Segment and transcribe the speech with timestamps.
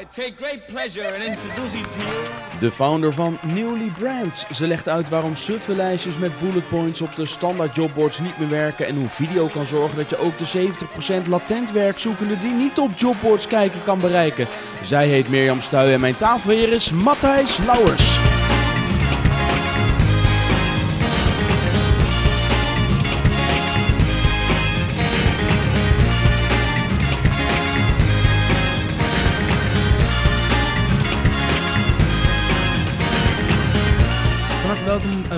[0.00, 4.46] I take great pleasure in introducing you De founder van Newly Brands.
[4.50, 8.48] Ze legt uit waarom suffe lijstjes met bullet points op de standaard jobboards niet meer
[8.48, 8.86] werken.
[8.86, 10.70] En hoe video kan zorgen dat je ook de
[11.24, 14.46] 70% latent werkzoekenden die niet op jobboards kijken kan bereiken.
[14.82, 18.35] Zij heet Mirjam Stuy en mijn tafelheer is Matthijs Lauwers.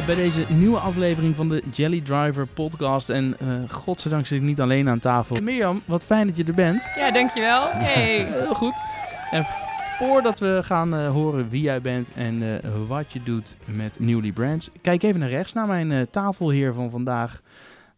[0.09, 3.09] Bij deze nieuwe aflevering van de Jelly Driver podcast.
[3.09, 5.43] En eh godzijdank zit ik niet alleen aan tafel.
[5.43, 6.91] Mirjam, wat fijn dat je er bent.
[6.97, 7.69] Ja, dankjewel.
[7.73, 8.25] Hey.
[8.25, 8.75] Heel goed.
[9.31, 9.47] En
[9.99, 14.33] voordat we gaan eh, horen wie jij bent en eh, wat je doet met Newly
[14.33, 17.41] Brands, kijk even naar rechts naar mijn eh, tafelheer van vandaag,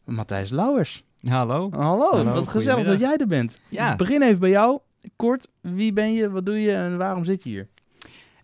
[0.04, 1.04] Matthijs Lauwers.
[1.28, 1.68] Hallo.
[1.70, 3.58] Hallo, Hallo, wat gezellig dat jij er bent.
[3.68, 3.92] Ja.
[3.92, 4.78] Ik begin even bij jou.
[5.16, 7.68] Kort, wie ben je, wat doe je en waarom zit je hier?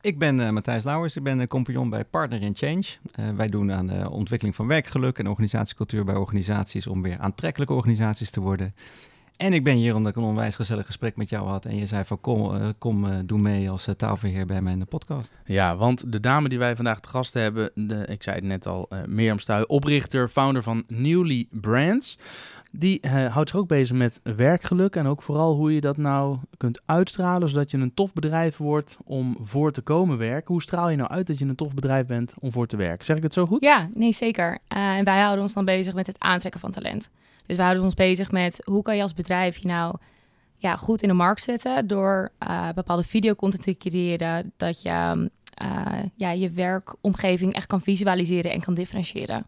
[0.07, 2.85] Ik ben eh, Matthijs Lauwers, ik ben een compagnon bij Partner in Change.
[3.13, 7.75] Eh, wij doen aan de ontwikkeling van werkgeluk en organisatiecultuur bij organisaties om weer aantrekkelijke
[7.75, 8.75] organisaties te worden.
[9.37, 11.87] En ik ben hier omdat ik een onwijs gezellig gesprek met jou had en je
[11.87, 15.39] zei van kom, eh, kom doe mee als tafelheer bij mijn podcast.
[15.45, 18.67] Ja, want de dame die wij vandaag te gast hebben, de, ik zei het net
[18.67, 22.19] al, Mirjam Stuy, oprichter, founder van Newly Brands.
[22.79, 26.39] Die eh, houdt zich ook bezig met werkgeluk en ook vooral hoe je dat nou
[26.57, 30.53] kunt uitstralen, zodat je een tof bedrijf wordt om voor te komen werken.
[30.53, 33.05] Hoe straal je nou uit dat je een tof bedrijf bent om voor te werken?
[33.05, 33.63] Zeg ik het zo goed?
[33.63, 34.59] Ja, nee, zeker.
[34.69, 37.11] Eh, en wij houden ons dan bezig met het aantrekken van talent.
[37.47, 39.97] Dus we houden ons bezig met hoe kan je als bedrijf je nou
[40.57, 46.03] ja, goed in de markt zetten door eh, bepaalde videocontent te creëren, dat je eh,
[46.17, 49.47] ja, je werkomgeving echt kan visualiseren en kan differentiëren.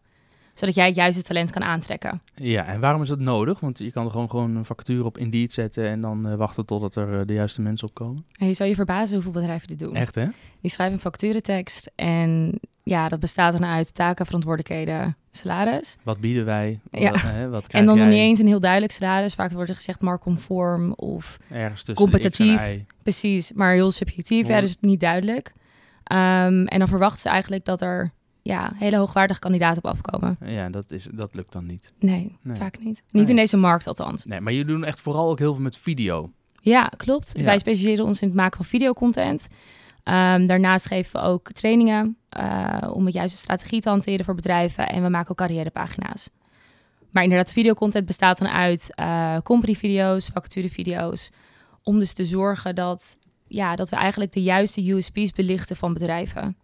[0.58, 2.22] Zodat jij het juiste talent kan aantrekken.
[2.34, 3.60] Ja, en waarom is dat nodig?
[3.60, 6.66] Want je kan er gewoon, gewoon een vacature op Indeed zetten en dan eh, wachten
[6.66, 8.24] totdat er eh, de juiste mensen opkomen.
[8.38, 9.94] En je zou je verbazen hoeveel bedrijven dit doen.
[9.94, 10.26] Echt hè?
[10.60, 15.96] Die schrijven een facturentekst en ja, dat bestaat dan uit taken, verantwoordelijkheden, salaris.
[16.02, 16.80] Wat bieden wij?
[16.90, 17.10] Ja.
[17.10, 18.14] Wat, hè, wat En dan nog jij?
[18.14, 19.34] niet eens een heel duidelijk salaris.
[19.34, 22.84] Vaak wordt er gezegd marktconform of Ergens tussen de X competitief.
[23.02, 24.48] precies, maar heel subjectief.
[24.48, 25.52] Ja, dus niet duidelijk.
[26.04, 28.12] Ehm, en dan verwachten ze eigenlijk dat er
[28.48, 30.36] ja, hele hoogwaardige kandidaten op afkomen.
[30.44, 31.92] Ja, dat, is, dat lukt dan niet.
[31.98, 32.56] Nee, Nee.
[32.56, 32.86] vaak niet.
[33.10, 33.26] Niet Nee.
[33.26, 34.24] in deze markt althans.
[34.24, 36.30] Nee, maar jullie doen echt vooral ook heel veel met video.
[36.60, 37.30] Ja, klopt.
[37.36, 37.44] Ja.
[37.44, 39.48] Wij specialiseren ons in het maken van videocontent.
[40.02, 44.88] Ehm, daarnaast geven we ook trainingen eh, om het juiste strategie te hanteren voor bedrijven.
[44.88, 46.30] En we maken ook carrièrepagina's.
[47.10, 51.30] Maar inderdaad, videocontent bestaat dan uit eh company-video's, vacaturevideo's.
[51.82, 53.16] Om dus te zorgen dat,
[53.46, 56.56] ja, dat we eigenlijk de juiste USP's belichten van bedrijven.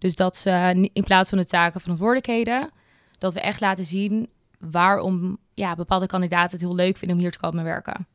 [0.00, 2.70] Dus dat ze ni- in plaats van de taken verantwoordelijkheden,
[3.18, 4.28] dat we echt laten zien
[4.58, 8.06] waarom ja, bepaalde kandidaten het heel leuk vinden om hier te komen werken.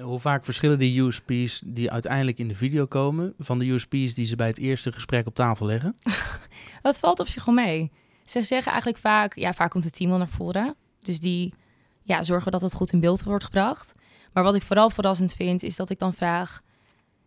[0.00, 3.34] Hoe vaak verschillen die USP's die uiteindelijk in de video komen...
[3.38, 5.94] van de USP's die ze bij het eerste gesprek op tafel leggen?
[6.82, 7.90] Dat valt op zich wel mee.
[8.24, 10.74] Ze zeggen eigenlijk vaak, ja, vaak komt het team wel naar voren.
[10.98, 11.54] Dus die
[12.02, 13.92] ja, zorgen dat het goed in beeld wordt gebracht.
[14.32, 16.62] Maar wat ik vooral verrassend vind, is dat ik dan vraag,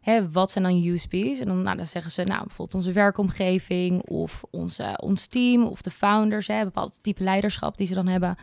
[0.01, 1.39] hè, wat zijn dan USP's?
[1.39, 5.81] En dan, nou, dan zeggen ze, nou, bijvoorbeeld onze werkomgeving of onze, ons team of
[5.81, 8.35] de founders, hè, bepaald type leiderschap die ze dan hebben.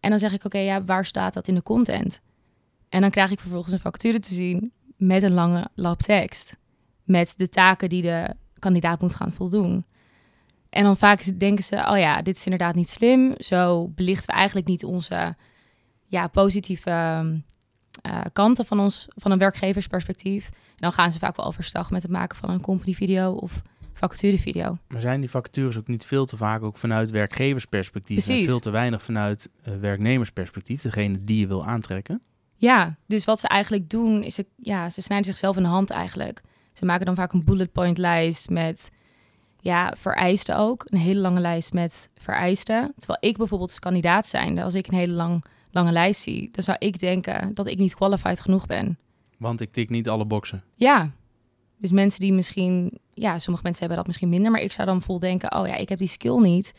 [0.00, 2.20] En dan zeg ik, oké, ja, waar staat dat in de content?
[2.88, 6.56] En dan krijg ik vervolgens een factuur te zien met een lange lab tekst.
[7.04, 9.84] Met de taken die de kandidaat moet gaan voldoen.
[10.70, 13.34] En dan vaak denken ze, oh ja, dit is inderdaad niet slim.
[13.38, 15.36] Zo belichten we eigenlijk niet onze
[16.06, 17.24] ja, positieve
[18.02, 20.46] eh, kanten van, ons, van een werkgeversperspectief.
[20.48, 23.62] En dan gaan ze vaak wel overstag met het maken van een company video of
[23.92, 24.78] vacaturevideo.
[24.88, 28.28] Maar zijn die vacatures ook niet veel te vaak ook vanuit werkgeversperspectief...
[28.28, 30.82] en veel te weinig vanuit eh, werknemersperspectief...
[30.82, 32.22] degene die je wil aantrekken?
[32.56, 35.90] Ja, dus wat ze eigenlijk doen, is ze, ja, ze snijden zichzelf in de hand
[35.90, 36.42] eigenlijk.
[36.72, 38.90] Ze maken dan vaak een bullet point lijst met
[39.60, 40.84] ja, vereisten ook.
[40.86, 42.92] Een hele lange lijst met vereisten.
[42.98, 46.64] Terwijl ik bijvoorbeeld als kandidaat zijnde, als ik een hele lang, lange lijst zie, dan
[46.64, 48.98] zou ik denken dat ik niet qualified genoeg ben.
[49.38, 50.64] Want ik tik niet alle boxen.
[50.74, 51.12] Ja,
[51.78, 55.02] dus mensen die misschien, ja, sommige mensen hebben dat misschien minder, maar ik zou dan
[55.02, 56.74] vol denken, oh ja, ik heb die skill niet,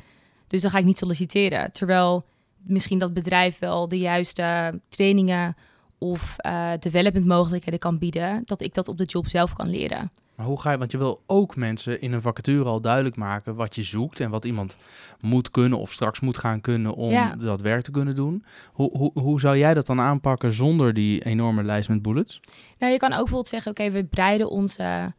[0.48, 1.72] dus dan ga ik niet solliciteren.
[1.72, 2.26] Terwijl
[2.58, 5.56] misschien dat bedrijf wel de juiste trainingen
[5.98, 10.12] of eh development mogelijkheden kan bieden, dat ik dat op de job zelf kan leren.
[10.36, 13.56] Maar hoe ga je, want je wil ook mensen in een vacature al duidelijk maken
[13.56, 14.78] wat je zoekt en wat iemand
[15.20, 17.36] moet kunnen of straks moet gaan kunnen om Ja.
[17.36, 18.46] dat werk te kunnen doen.
[18.72, 22.40] Hoe, hoe, hoe zou jij dat dan aanpakken zonder die enorme lijst met bullets?
[22.78, 25.14] Nou, je kan ook bijvoorbeeld zeggen, oké, we breiden onze,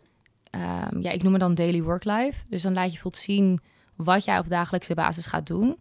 [0.51, 2.45] ehm, ja, ik noem het dan daily work life.
[2.49, 3.61] Dus dan laat je bijvoorbeeld zien
[3.97, 5.79] wat jij op dagelijkse basis gaat doen.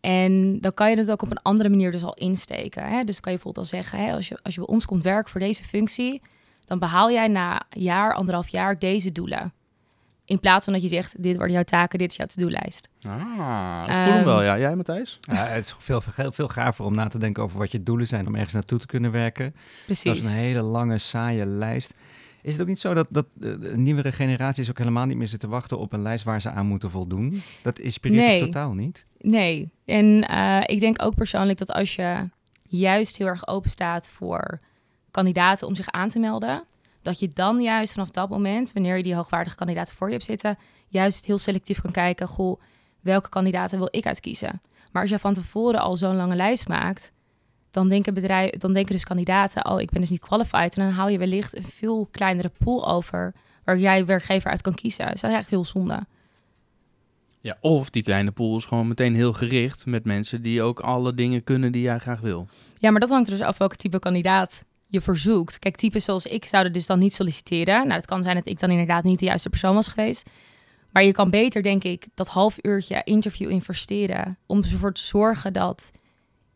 [0.00, 2.82] En dan kan je het ook op een andere manier dus al insteken.
[2.88, 3.04] Hè?
[3.04, 5.30] Dus kan je bijvoorbeeld al zeggen, hè, als, je, als je bij ons komt werken
[5.30, 6.22] voor deze functie,
[6.70, 9.52] dan behaal jij na een jaar, anderhalf jaar deze doelen.
[10.24, 12.88] In plaats van dat je zegt, dit worden jouw taken, dit is jouw to-do-lijst.
[13.02, 14.58] Ah, ik voel hem wel, ja.
[14.58, 15.18] Jij, Matthijs?
[15.20, 18.06] Ja, het is veel, veel, veel gaver om na te denken over wat je doelen
[18.06, 19.54] zijn om ergens naartoe te kunnen werken.
[19.86, 20.24] Dat is Precies.
[20.24, 21.94] een hele lange, saaie lijst.
[22.42, 25.48] Is het ook niet zo dat, dat de nieuwere generaties ook helemaal niet meer zitten
[25.48, 27.42] wachten op een lijst waar ze aan moeten voldoen?
[27.62, 28.38] Dat inspireert Nee.
[28.38, 29.06] toch totaal niet?
[29.20, 29.72] Nee.
[29.84, 32.28] En eh, ik denk ook persoonlijk dat als je
[32.62, 34.60] juist heel erg open staat voor
[35.10, 36.64] kandidaten om zich aan te melden,
[37.02, 40.24] dat je dan juist vanaf dat moment, wanneer je die hoogwaardige kandidaten voor je hebt
[40.24, 40.58] zitten,
[40.88, 42.60] juist heel selectief kan kijken, goh,
[43.00, 44.60] welke kandidaten wil ik uitkiezen?
[44.92, 47.12] Maar als je van tevoren al zo'n lange lijst maakt,
[47.70, 50.76] dan denken, bedrijf, dan denken dus kandidaten, oh, ik ben dus niet qualified.
[50.76, 53.34] En dan hou je wellicht een veel kleinere pool over
[53.64, 55.06] waar jij werkgever uit kan kiezen.
[55.10, 56.06] Dus dat is eigenlijk heel zonde.
[57.40, 61.14] Ja, of die kleine pool is gewoon meteen heel gericht met mensen die ook alle
[61.14, 62.46] dingen kunnen die jij graag wil.
[62.76, 65.58] Ja, maar dat hangt er dus af welke type kandidaat je verzoekt.
[65.58, 67.86] Kijk, typen zoals ik zouden dus dan niet solliciteren.
[67.86, 70.30] Nou, het kan zijn dat ik dan inderdaad niet de juiste persoon was geweest.
[70.92, 74.38] Maar je kan beter, denk ik, dat half uurtje interview investeren...
[74.46, 75.90] om ervoor te zorgen dat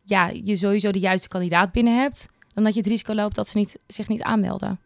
[0.03, 2.29] ja, je sowieso de juiste kandidaat binnen hebt...
[2.49, 4.81] dan dat je het risico loopt dat ze niet, zich niet aanmelden.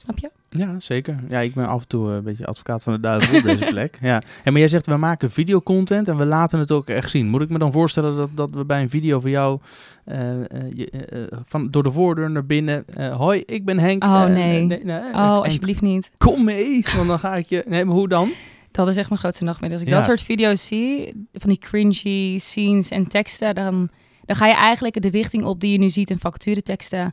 [0.00, 0.30] Snap je?
[0.50, 1.16] Ja, zeker.
[1.28, 3.64] Ja, ik ben af en toe eh, een beetje advocaat van de duivel op deze
[3.74, 3.98] plek.
[4.00, 4.22] Ja.
[4.44, 7.28] En maar jij zegt, we maken videocontent en we laten het ook echt zien.
[7.28, 9.58] Moet ik me dan voorstellen dat, dat we bij een video van jou...
[10.04, 12.84] eh, eh, je, van, door de voordeur naar binnen...
[13.16, 14.04] hoi, ik ben Henk.
[14.04, 14.64] Oh, nee.
[14.64, 16.10] nee, nee, Oh, alsjeblieft niet.
[16.18, 17.64] Kom mee, want dan ga ik je...
[17.68, 18.30] Nee, maar hoe dan?
[18.70, 19.76] Dat is echt mijn grootste nachtmerrie.
[19.76, 19.98] Als ik Ja.
[19.98, 23.88] dat soort video's zie, van die cringy scenes en teksten, dan,
[24.24, 27.12] dan ga je eigenlijk de richting op die je nu ziet in vacatureteksten.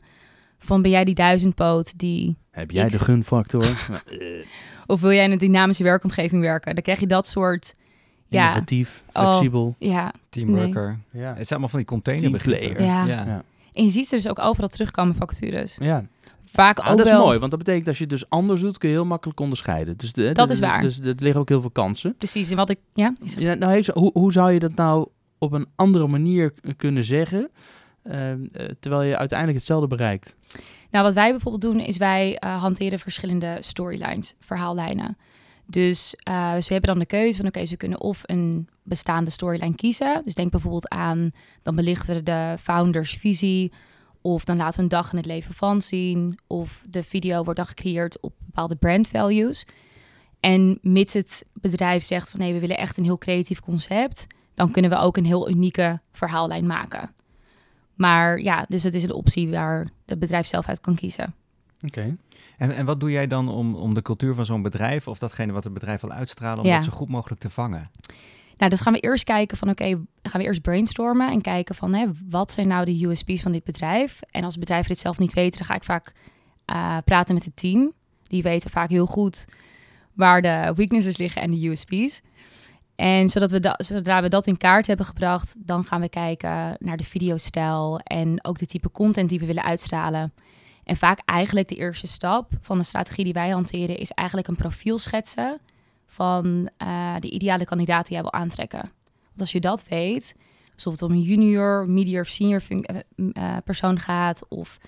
[0.58, 2.36] Van ben jij die duizendpoot die...
[2.50, 3.66] Heb jij de gunfactor?
[4.86, 6.74] Of wil jij in een dynamische werkomgeving werken?
[6.74, 7.74] Dan krijg je dat soort...
[8.28, 9.22] Ja, Innovatief, Oh.
[9.22, 9.74] flexibel.
[9.78, 10.12] ja.
[10.28, 10.98] Teamworker.
[11.10, 11.26] Ja.
[11.26, 12.84] Het zijn allemaal van die containerbegrippen.
[12.84, 13.04] Ja.
[13.04, 13.24] Ja.
[13.26, 13.42] Ja.
[13.72, 15.76] En je ziet ze dus ook overal terugkomen vacatures.
[15.80, 16.04] ja.
[16.48, 18.78] Vaak Ah, ook dat is mooi, want dat betekent als je het dus anders doet,
[18.78, 19.96] kun je heel makkelijk onderscheiden.
[19.96, 20.80] Dus de, Dat de- is waar.
[20.80, 22.14] Dus er liggen ook heel veel kansen.
[22.16, 22.78] Precies, en wat ik...
[22.94, 25.08] Ja, nou, heeft- hoe, hoe zou je dat nou
[25.38, 27.50] op een andere manier kunnen zeggen,
[28.80, 30.36] terwijl je uiteindelijk hetzelfde bereikt?
[30.90, 35.16] Nou, wat wij bijvoorbeeld doen, is wij eh, hanteren verschillende storylines, verhaallijnen.
[35.66, 39.74] Dus eh, ze hebben dan de keuze van, oké, ze kunnen of een bestaande storyline
[39.74, 40.22] kiezen.
[40.22, 41.30] Dus denk bijvoorbeeld aan,
[41.62, 43.72] dan belichten we de founders visie.
[44.20, 46.38] Of dan laten we een dag in het leven van zien.
[46.46, 49.66] Of de video wordt dan gecreëerd op bepaalde brand values.
[50.40, 54.26] En mits het bedrijf zegt van, nee, we willen echt een heel creatief concept.
[54.54, 57.10] Dan kunnen we ook een heel unieke verhaallijn maken.
[57.96, 61.34] Maar ja, dus het is een optie waar het bedrijf zelf uit kan kiezen.
[61.82, 62.16] Oké.
[62.56, 65.52] En, en wat doe jij dan om, om de cultuur van zo'n bedrijf, of datgene
[65.52, 66.76] wat het bedrijf wil uitstralen, om Ja.
[66.76, 67.90] dat zo goed mogelijk te vangen?
[68.56, 69.84] Nou, dus gaan we eerst kijken van, oké,
[70.22, 73.64] gaan we eerst brainstormen en kijken van, hè, wat zijn nou de USP's van dit
[73.64, 74.20] bedrijf?
[74.30, 76.12] En als bedrijven dit zelf niet weten, dan ga ik vaak
[76.64, 77.92] eh, praten met het team.
[78.22, 79.44] Die weten vaak heel goed
[80.12, 82.22] waar de weaknesses liggen en de USP's.
[82.96, 86.96] En zodat we zodra we dat in kaart hebben gebracht, dan gaan we kijken naar
[86.96, 90.32] de videostijl en ook de type content die we willen uitstralen.
[90.84, 94.56] En vaak eigenlijk de eerste stap van de strategie die wij hanteren is eigenlijk een
[94.56, 95.60] profiel schetsen
[96.06, 98.90] van eh, de ideale kandidaat die jij wil aantrekken.
[99.26, 100.36] Want als je dat weet,
[100.74, 102.96] alsof het om een junior, medior of senior eh,
[103.32, 104.78] eh, persoon gaat, of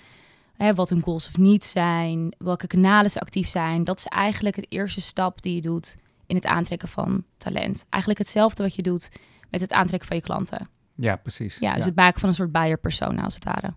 [0.75, 4.67] wat hun goals of needs zijn, welke kanalen ze actief zijn, dat is eigenlijk het
[4.69, 5.97] eerste stap die je doet
[6.29, 7.87] in het aantrekken van talent.
[7.89, 9.09] Eigenlijk hetzelfde wat je doet
[9.51, 10.69] met het aantrekken van je klanten.
[10.95, 11.59] Ja, precies.
[11.59, 13.75] Ja, dus het maken van een soort buyer persona als het ware.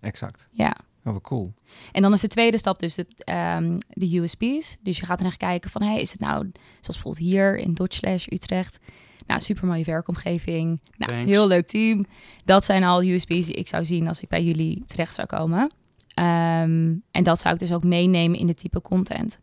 [0.00, 0.48] exact.
[0.50, 0.76] Ja.
[1.04, 1.54] Oh, cool.
[1.92, 4.76] En dan is de tweede stap dus de, ehm, de USP's.
[4.80, 6.50] Dus je gaat er naar kijken van, hey, is het nou,
[6.80, 8.78] zoals bijvoorbeeld hier in Dodge Utrecht,
[9.26, 11.30] nou, super mooie werkomgeving, nou, Thanks.
[11.30, 12.06] heel leuk team.
[12.44, 15.72] Dat zijn al USP's die ik zou zien als ik bij jullie terecht zou komen.
[16.14, 19.40] Ehm, en dat zou ik dus ook meenemen in de type content.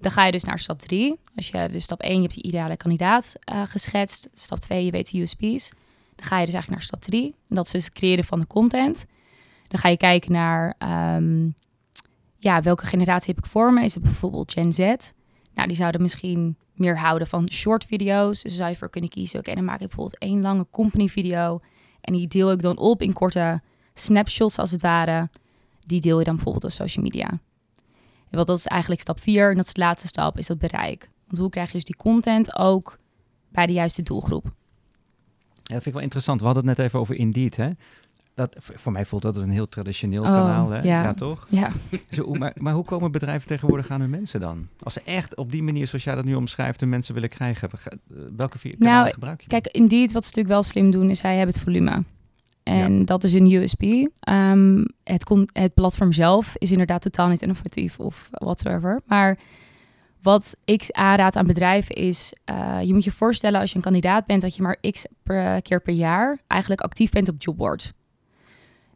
[0.00, 1.18] Dan ga je dus naar stap drie.
[1.36, 4.28] Als je dus stap 1, je hebt je ideale kandidaat eh, geschetst.
[4.32, 5.70] Stap 2, je weet de USP's.
[6.14, 7.34] Dan ga je dus eigenlijk naar stap 3.
[7.48, 9.06] En dat is dus het creëren van de content.
[9.68, 11.48] Dan ga je kijken naar ehm,
[12.36, 13.84] ja, welke generatie heb ik voor me?
[13.84, 14.78] Is het bijvoorbeeld Gen Z?
[15.54, 18.42] Nou, die zouden misschien meer houden van short video's.
[18.42, 19.38] Dus zou je voor kunnen kiezen.
[19.38, 21.60] Oké, dan maak ik bijvoorbeeld één lange company video.
[22.00, 23.60] En die deel ik dan op in korte
[23.94, 25.28] snapshots als het ware.
[25.86, 27.38] Die deel je dan bijvoorbeeld op social media.
[28.30, 29.50] Wat dat is eigenlijk stap 4.
[29.50, 31.10] En dat is de laatste stap, is dat bereik.
[31.26, 32.98] Want hoe krijg je dus die content ook
[33.48, 34.44] bij de juiste doelgroep?
[34.44, 36.40] Ja, dat vind ik wel interessant.
[36.40, 37.70] We hadden het net even over Indeed, hè?
[38.34, 40.76] Dat, voor mij voelt dat als een heel traditioneel Oh, kanaal, hè?
[40.76, 41.02] ja.
[41.02, 41.46] Ja, toch?
[41.50, 41.70] Ja,
[42.10, 44.68] Zo, maar, maar hoe komen bedrijven tegenwoordig aan hun mensen dan?
[44.82, 47.70] Als ze echt op die manier, zoals jij dat nu omschrijft, hun mensen willen krijgen,
[47.70, 47.92] eh,
[48.36, 49.46] welke vier Nou, kanalen gebruik je?
[49.46, 52.04] Kijk, Indeed, wat ze natuurlijk wel slim doen, is zij hebben het volume.
[52.68, 53.82] En dat is een USP.
[54.20, 59.00] Ehm, het, kon, het platform zelf is inderdaad totaal niet innovatief of whatsoever.
[59.06, 59.38] Maar
[60.22, 64.26] wat ik aanraad aan bedrijven is, eh, je moet je voorstellen als je een kandidaat
[64.26, 67.92] bent, dat je maar x per, keer per jaar eigenlijk actief bent op jobboards.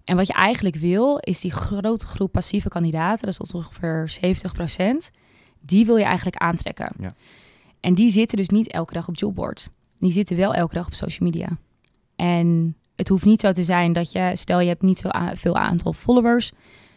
[0.04, 5.10] En wat je eigenlijk wil, is die grote groep passieve kandidaten, dat is ongeveer 70%,
[5.60, 6.92] die wil je eigenlijk aantrekken.
[6.98, 7.14] Ja.
[7.80, 9.68] En die zitten dus niet elke dag op jobboards.
[9.98, 11.48] Die zitten wel elke dag op social media.
[12.16, 15.56] En het hoeft niet zo te zijn dat je, stel je hebt niet zo veel
[15.56, 16.50] aantal followers,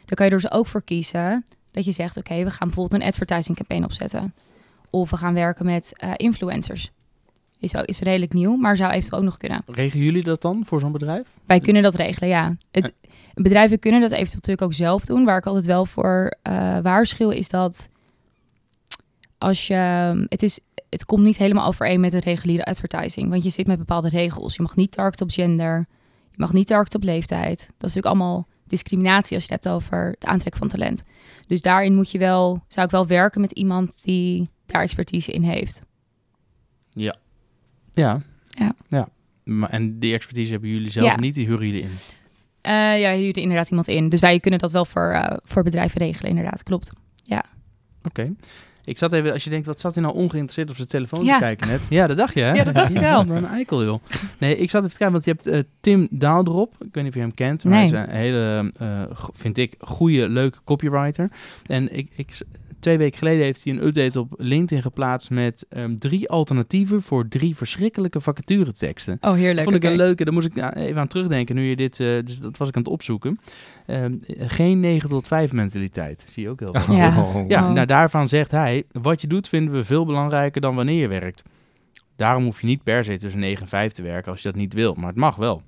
[0.06, 3.02] dan kan je er dus ook voor kiezen dat je zegt, oké, we gaan bijvoorbeeld
[3.02, 4.34] een advertising campaign opzetten.
[4.90, 6.92] Of we gaan werken met eh, influencers.
[7.60, 9.64] Is, is redelijk nieuw, maar zou eventueel ook nog kunnen.
[9.68, 11.28] Regelen jullie dat dan voor zo'n bedrijf?
[11.46, 12.56] Wij kunnen dat regelen, ja.
[12.72, 12.94] Het,
[13.34, 15.26] bedrijven kunnen dat eventueel natuurlijk ook zelf doen.
[15.26, 17.90] Waar ik altijd wel voor eh, waarschuw is dat
[19.38, 19.76] als je...
[20.30, 20.60] Het, is,
[20.96, 23.30] het komt niet helemaal overeen met de reguliere advertising.
[23.30, 24.56] Want je zit met bepaalde regels.
[24.56, 25.86] Je mag niet targeten op gender.
[26.32, 27.58] Je mag niet targeten op leeftijd.
[27.58, 31.04] Dat is natuurlijk allemaal discriminatie als je het hebt over het aantrekken van talent.
[31.48, 35.44] Dus daarin moet je wel, zou ik wel werken met iemand die daar expertise in
[35.44, 35.82] heeft.
[36.90, 37.16] Ja.
[37.92, 38.22] Ja.
[38.88, 39.08] ja.
[39.44, 41.20] Maar, en die expertise hebben jullie zelf Ja.
[41.20, 41.90] niet, die huren jullie in.
[42.62, 44.10] Eh, ja, je huurt er inderdaad iemand in.
[44.10, 46.64] Dus wij kunnen dat wel voor, eh, voor bedrijven regelen, inderdaad.
[46.64, 46.92] Klopt.
[48.04, 48.34] Oké.
[48.86, 51.34] Ik zat even, als je denkt, wat zat hij nou ongeïnteresseerd op zijn telefoon Ja.
[51.38, 51.88] te kijken net?
[51.90, 52.54] Ja, dat dacht je, hè?
[52.54, 53.20] Ja, dat dacht ik wel.
[53.30, 54.00] Een eikel, joh.
[54.38, 56.74] Nee, ik zat even te kijken, want je hebt eh, Tim Daaldrop.
[56.74, 57.94] Ik weet niet of je hem kent, maar Nee.
[57.94, 59.02] hij is een hele, eh,
[59.34, 61.30] vind ik, goede, leuke copywriter.
[61.66, 62.38] En ik, ik,
[62.80, 67.28] twee weken geleden heeft hij een update op LinkedIn geplaatst met ehm, drie alternatieven voor
[67.28, 69.18] drie verschrikkelijke vacatureteksten.
[69.22, 69.64] Oh, heerlijk.
[69.64, 72.08] Vond ik een leuke, daar moest ik ja, even aan terugdenken nu je dit, eh,
[72.26, 73.40] dus dat was ik aan het opzoeken.
[73.86, 76.96] Ehm, geen 9 tot 5 mentaliteit, zie je ook heel veel.
[77.06, 77.22] Ja.
[77.24, 77.48] Oh.
[77.48, 77.74] Ja, Oh.
[77.74, 81.44] nou daarvan zegt hij, wat je doet vinden we veel belangrijker dan wanneer je werkt.
[82.16, 84.58] Daarom hoef je niet per se tussen 9 en 5 te werken als je dat
[84.58, 85.62] niet wil, maar het mag wel.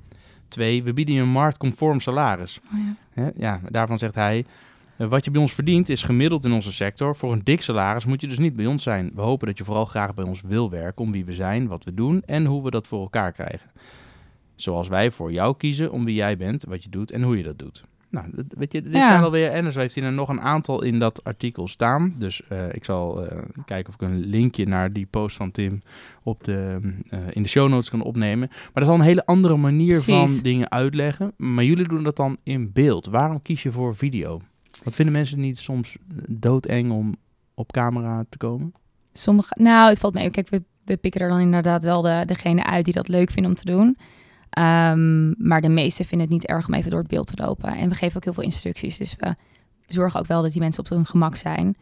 [0.48, 2.60] Twee, we bieden je een marktconform salaris.
[2.74, 2.80] Oh,
[3.16, 3.32] ja.
[3.38, 4.46] Ja, daarvan zegt hij, eh,
[4.98, 7.16] wat je bij ons verdient is gemiddeld in onze sector.
[7.16, 9.12] Voor een dik salaris moet je dus niet bij ons zijn.
[9.16, 11.84] We hopen dat je vooral graag bij ons wil werken om wie we zijn, wat
[11.84, 13.70] we doen en hoe we dat voor elkaar krijgen.
[14.56, 17.44] Zoals wij voor jou kiezen om wie jij bent, wat je doet en hoe je
[17.44, 17.84] dat doet.
[18.10, 19.08] Nou, weet je, dit Ja.
[19.08, 22.14] zijn alweer, en zo heeft hij er nog een aantal in dat artikel staan.
[22.18, 25.82] Dus eh, ik zal eh, kijken of ik een linkje naar die post van Tim
[26.24, 28.48] op de, eh, in de show notes kan opnemen.
[28.50, 30.34] Maar dat is al een hele andere manier Precies.
[30.34, 31.34] van dingen uitleggen.
[31.38, 33.06] Maar jullie doen dat dan in beeld.
[33.06, 34.42] Waarom kies je voor video?
[34.84, 37.16] Wat vinden mensen niet soms doodeng om
[37.54, 38.74] op camera te komen?
[39.14, 40.30] Sommige, nou, het valt mee.
[40.30, 43.52] Kijk, we, we pikken er dan inderdaad wel de, degene uit die dat leuk vinden
[43.52, 43.98] om te doen.
[44.50, 47.70] Ehm, maar de meesten vinden het niet erg om even door het beeld te lopen.
[47.70, 48.98] En we geven ook heel veel instructies.
[48.98, 49.36] Dus we
[49.88, 51.78] zorgen ook wel dat die mensen op hun gemak zijn.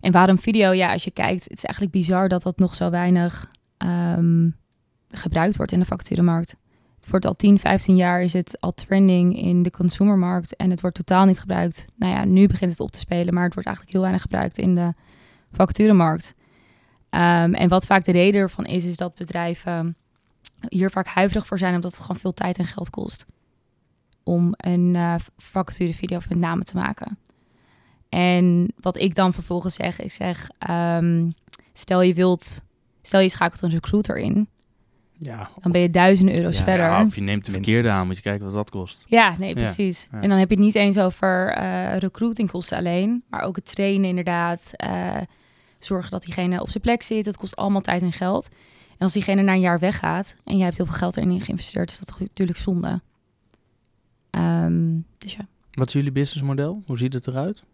[0.00, 0.72] En waarom video?
[0.72, 4.48] Ja, als je kijkt, het is eigenlijk bizar dat dat nog zo weinig ehm,
[5.10, 6.56] gebruikt wordt in de vacaturemarkt.
[7.08, 10.80] Het wordt al 10, 15 jaar is het al trending in de consumermarkt en het
[10.80, 11.86] wordt totaal niet gebruikt.
[11.96, 14.58] Nou ja, nu begint het op te spelen, maar het wordt eigenlijk heel weinig gebruikt
[14.58, 14.92] in de
[15.52, 16.34] vacaturemarkt.
[17.10, 19.96] Um, en wat vaak de reden ervan is, is dat bedrijven
[20.68, 23.26] hier vaak huiverig voor zijn, omdat het gewoon veel tijd en geld kost
[24.22, 27.18] om een uh, vacaturevideo met namen te maken.
[28.08, 31.34] En wat ik dan vervolgens zeg, ik zeg, um,
[31.72, 32.62] stel je wilt,
[33.02, 34.48] stel je schakelt een recruiter in,
[35.18, 36.86] ja, dan ben je duizenden euro's Ja, verder.
[36.86, 39.04] Ja, of je neemt de verkeerde aan, moet je kijken wat dat kost.
[39.06, 40.08] Ja, nee, precies.
[40.10, 40.20] ja.
[40.20, 44.08] En dan heb je het niet eens over uh, recruitingkosten alleen, maar ook het trainen
[44.08, 44.70] inderdaad.
[44.84, 45.16] Uh,
[45.78, 47.26] zorgen dat diegene op zijn plek zit.
[47.26, 48.48] Het kost allemaal tijd en geld.
[48.90, 51.90] En als diegene na een jaar weggaat en jij hebt heel veel geld erin geïnvesteerd,
[51.90, 53.00] is dat natuurlijk zonde.
[54.30, 55.46] Um, dus ja.
[55.70, 56.82] Wat is jullie businessmodel?
[56.86, 57.64] Hoe ziet het eruit?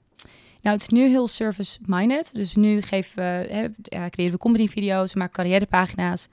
[0.61, 2.31] Nou, het is nu heel service-minded.
[2.35, 6.29] Dus nu geven we, hè, ja, creëren we company-video's, we maken carrièrepagina's.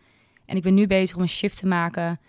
[0.51, 2.19] En ik ben nu bezig om een shift te maken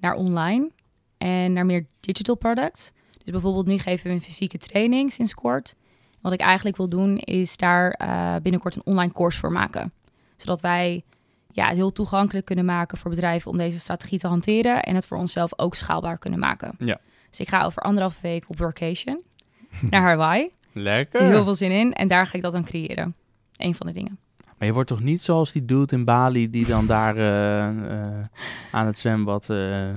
[0.00, 0.70] naar online
[1.18, 2.92] en naar meer digital products.
[3.22, 5.74] Dus bijvoorbeeld nu geven we een fysieke training sinds kort.
[6.20, 9.92] Wat ik eigenlijk wil doen is daar uh, binnenkort een online course voor maken.
[10.36, 11.04] Zodat wij
[11.52, 14.82] ja, het heel toegankelijk kunnen maken voor bedrijven om deze strategie te hanteren.
[14.82, 16.74] En het voor onszelf ook schaalbaar kunnen maken.
[16.78, 17.00] Ja.
[17.30, 19.22] Dus ik ga over anderhalve week op workation
[19.90, 20.50] naar Hawaii.
[20.72, 21.22] Lekker.
[21.22, 21.92] Heel veel zin in.
[21.92, 23.14] En daar ga ik dat dan creëren.
[23.56, 24.18] Een van de dingen.
[24.62, 28.24] Maar je wordt toch niet zoals die dude in Bali die dan daar uh, uh,
[28.70, 29.48] aan het zwembad...
[29.50, 29.88] Uh,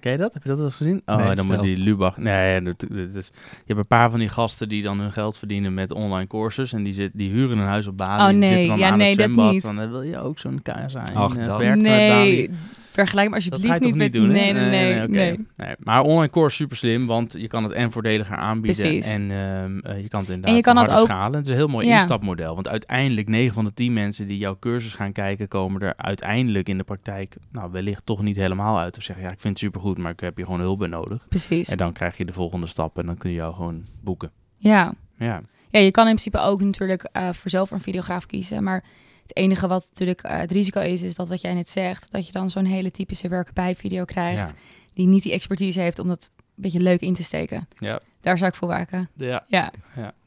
[0.00, 0.32] ken je dat?
[0.34, 1.02] Heb je dat wel eens gezien?
[1.06, 2.16] Oh, nee, dan moet die Lubach...
[2.16, 5.74] Nee, dat, dus, je hebt een paar van die gasten die dan hun geld verdienen
[5.74, 6.72] met online courses.
[6.72, 8.22] En die, zit, die huren een huis op Bali.
[8.22, 9.52] Oh en nee, zitten dan ja aan nee, het dat zwembad.
[9.52, 9.62] niet.
[9.62, 11.58] Dan wil je ook zo'n KSA Ach, in, dat.
[11.58, 12.50] werk nee,
[12.92, 14.12] Vergelijk maar Dat ga je alsjeblieft toch niet niet met...
[14.12, 15.08] doen, nee, nee, nee.
[15.08, 15.46] nee.
[15.56, 19.12] Nee, Maar online is super slim, want je kan het en voordeliger aanbieden Precies.
[19.12, 21.34] en ehm, eh, je kan het inderdaad En je kan harder ook- schalen.
[21.36, 21.94] Het is een heel mooi Ja.
[21.94, 25.92] instapmodel, want uiteindelijk 9 van de 10 mensen die jouw cursus gaan kijken, komen er
[25.96, 28.96] uiteindelijk in de praktijk nou, wellicht toch niet helemaal uit.
[28.96, 31.26] Of zeggen, ja, ik vind het supergoed, maar ik heb hier gewoon hulp bij nodig.
[31.28, 31.68] Precies.
[31.68, 34.30] En dan krijg je de volgende stap en dan kun je jou gewoon boeken.
[34.56, 34.94] Ja.
[35.18, 38.62] Ja, ja, je kan in principe ook natuurlijk eh, voor zelf een videograaf kiezen.
[38.62, 38.84] Maar
[39.22, 42.26] het enige wat natuurlijk eh, het risico is, is dat wat jij net zegt, dat
[42.26, 44.56] je dan zo'n hele typische werken bij video krijgt, ja.
[44.94, 47.68] die niet die expertise heeft om dat een beetje leuk in te steken.
[47.78, 48.00] Ja.
[48.20, 49.10] Daar zou ik voor waken.
[49.16, 49.44] ja.
[49.46, 49.72] Ja.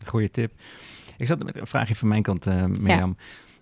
[0.06, 0.52] Goeie tip.
[1.18, 3.18] Ik zat met een vraagje van mijn kant, eh Mirjam.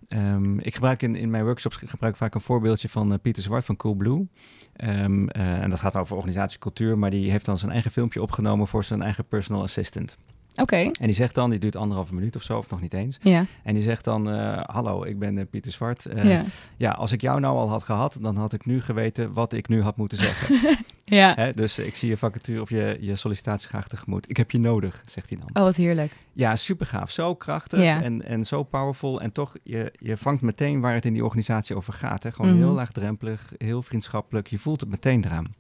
[0.08, 3.44] Ehm, ik gebruik in, in mijn workshops gebruik ik vaak een voorbeeldje van eh, Pieter
[3.44, 4.28] Zwart van Coolblue.
[4.74, 8.68] Ehm, eh, en dat gaat over organisatiecultuur, maar die heeft dan zijn eigen filmpje opgenomen
[8.68, 10.18] voor zijn eigen personal assistant.
[10.56, 10.76] Oké.
[10.78, 13.18] En die zegt dan, die duurt anderhalve minuut of zo, of nog niet eens.
[13.22, 13.46] Ja.
[13.64, 16.06] En die zegt dan, eh, hallo, ik ben eh, Pieter Zwart.
[16.06, 16.44] Eh, ja.
[16.78, 16.92] ja.
[16.92, 19.82] als ik jou nou al had gehad, dan had ik nu geweten wat ik nu
[19.82, 20.60] had moeten zeggen.
[21.06, 21.34] Ja.
[21.36, 24.30] Hè, dus ik zie je vacature of je, je sollicitatie graag tegemoet.
[24.30, 25.50] Ik heb je nodig, zegt hij dan.
[25.54, 26.14] Oh, wat heerlijk.
[26.34, 27.12] Ja, super gaaf.
[27.12, 28.02] Zo krachtig Ja.
[28.02, 29.22] en, en zo powerful.
[29.22, 32.24] En toch, je, je vangt meteen waar het in die organisatie over gaat.
[32.24, 32.32] Hè?
[32.32, 32.60] Gewoon Mhm.
[32.64, 34.48] heel laagdrempelig, heel vriendschappelijk.
[34.48, 35.54] Je voelt het meteen eraan.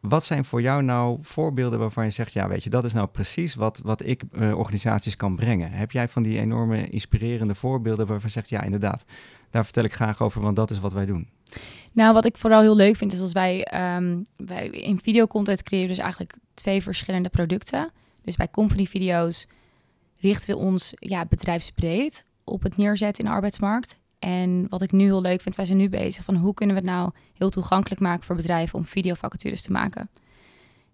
[0.00, 2.32] Wat zijn voor jou nou voorbeelden waarvan je zegt...
[2.32, 5.70] ja, weet je, dat is nou precies wat, wat ik eh, organisaties kan brengen.
[5.70, 8.48] Heb jij van die enorme inspirerende voorbeelden waarvan je zegt...
[8.48, 9.04] ja, inderdaad,
[9.50, 11.28] daar vertel ik graag over, want dat is wat wij doen.
[11.92, 15.88] Nou, wat ik vooral heel leuk vind, is als wij, ehm, wij in videocontent creëren
[15.88, 17.90] dus eigenlijk twee verschillende producten.
[18.24, 19.46] Dus bij company video's
[20.20, 23.98] richten we ons ja, bedrijfsbreed op het neerzetten in de arbeidsmarkt.
[24.18, 26.82] En wat ik nu heel leuk vind, wij zijn nu bezig van hoe kunnen we
[26.82, 30.10] het nou heel toegankelijk maken voor bedrijven om videovacatures te maken.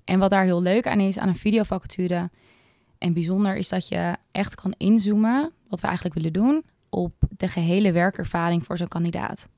[0.04, 2.30] En wat daar heel leuk aan is aan een videovacature
[2.98, 7.48] en bijzonder is dat je echt kan inzoomen, wat we eigenlijk willen doen, op de
[7.48, 9.48] gehele werkervaring voor zo'n kandidaat.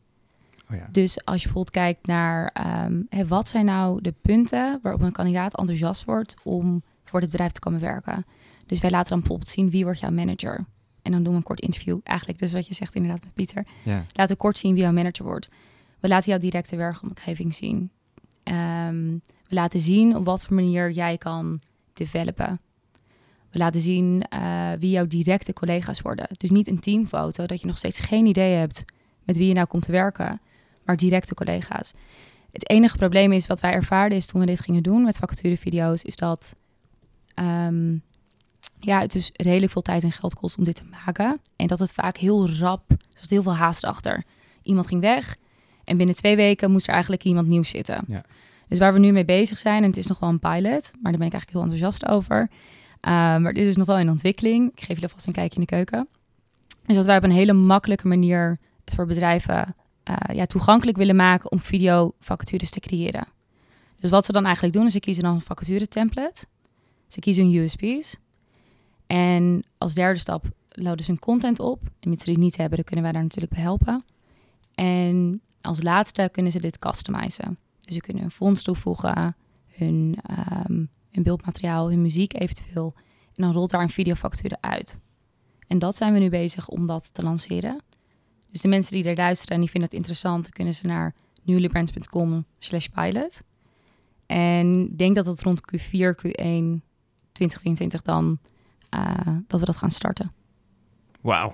[0.71, 0.89] Oh ja.
[0.91, 5.57] Dus als je bijvoorbeeld kijkt naar ehm, wat zijn nou de punten waarop een kandidaat
[5.57, 8.27] enthousiast wordt om voor dit bedrijf te komen werken.
[8.67, 10.65] Dus wij laten dan bijvoorbeeld zien wie wordt jouw manager.
[11.07, 11.99] En dan doen we een kort interview.
[12.03, 13.67] Eigenlijk dus wat je zegt inderdaad met Pieter.
[13.83, 14.05] Ja.
[14.13, 15.49] Laten we kort zien wie jouw manager wordt.
[16.01, 17.91] We laten jouw directe werkomgeving zien.
[18.43, 19.13] Ehm,
[19.47, 21.61] we laten zien op wat voor manier jij kan
[21.93, 22.61] developen.
[23.51, 26.27] We laten zien eh, wie jouw directe collega's worden.
[26.37, 28.85] Dus niet een teamfoto, dat je nog steeds geen idee hebt
[29.25, 30.41] met wie je nou komt te werken,
[30.85, 31.93] maar directe collega's.
[32.53, 36.03] Het enige probleem is wat wij ervaarden is toen we dit gingen doen met vacaturevideo's,
[36.03, 36.57] is dat
[37.35, 37.97] ehm,
[38.87, 41.41] ja, het dus redelijk veel tijd en geld kost om dit te maken.
[41.57, 44.25] En dat het vaak heel rap, er zat heel veel haast achter.
[44.63, 45.37] Iemand ging weg
[45.85, 48.05] en binnen twee weken moest er eigenlijk iemand nieuws zitten.
[48.09, 48.25] Ja.
[48.69, 51.13] Dus waar we nu mee bezig zijn, en het is nog wel een pilot, maar
[51.13, 52.41] daar ben ik eigenlijk heel enthousiast over.
[52.41, 54.71] Uh, maar dit is nog wel in ontwikkeling.
[54.71, 56.09] Ik geef jullie alvast een kijkje in de keuken.
[56.87, 59.75] Dus dat wij op een hele makkelijke manier het voor bedrijven
[60.11, 63.27] uh, ja, toegankelijk willen maken om videovacatures te creëren.
[64.01, 66.45] Dus wat ze dan eigenlijk doen, is ze kiezen dan een vacature template.
[67.09, 68.17] Ze kiezen hun USP's.
[69.07, 71.83] En als derde stap loaden ze hun content op.
[72.01, 74.05] En mensen die niet hebben, dan kunnen wij daar natuurlijk bij helpen.
[74.75, 77.59] En als laatste kunnen ze dit customizen.
[77.81, 80.19] Dus ze kunnen hun fonds toevoegen, hun,
[80.69, 82.95] um, hun beeldmateriaal, hun muziek eventueel.
[83.35, 84.99] En dan rolt daar een videofactuur uit.
[85.67, 87.83] En dat zijn we nu bezig om dat te lanceren.
[88.51, 92.45] Dus de mensen die er luisteren en die vinden het interessant, kunnen ze naar newlybrands.com
[92.59, 93.41] slash pilot.
[94.27, 96.81] En ik denk dat het rond Q4, Q1
[97.33, 98.39] 2023 dan,
[99.47, 100.33] dat we dat gaan starten.
[101.21, 101.49] Wauw.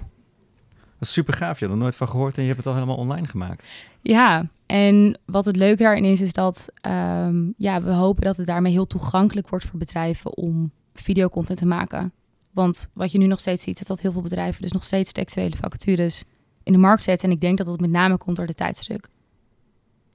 [0.74, 1.58] Dat is super gaaf.
[1.58, 3.66] Je hebt er nooit van gehoord en je hebt het al helemaal online gemaakt.
[4.00, 8.46] Ja, en wat het leuke daarin is, is dat um, ja, we hopen dat het
[8.46, 12.12] daarmee heel toegankelijk wordt voor bedrijven om videocontent te maken.
[12.50, 15.12] Want wat je nu nog steeds ziet, is dat heel veel bedrijven dus nog steeds
[15.12, 16.24] textuele vacatures
[16.62, 17.28] in de markt zetten.
[17.28, 19.08] En ik denk dat dat met name komt door de tijdsdruk.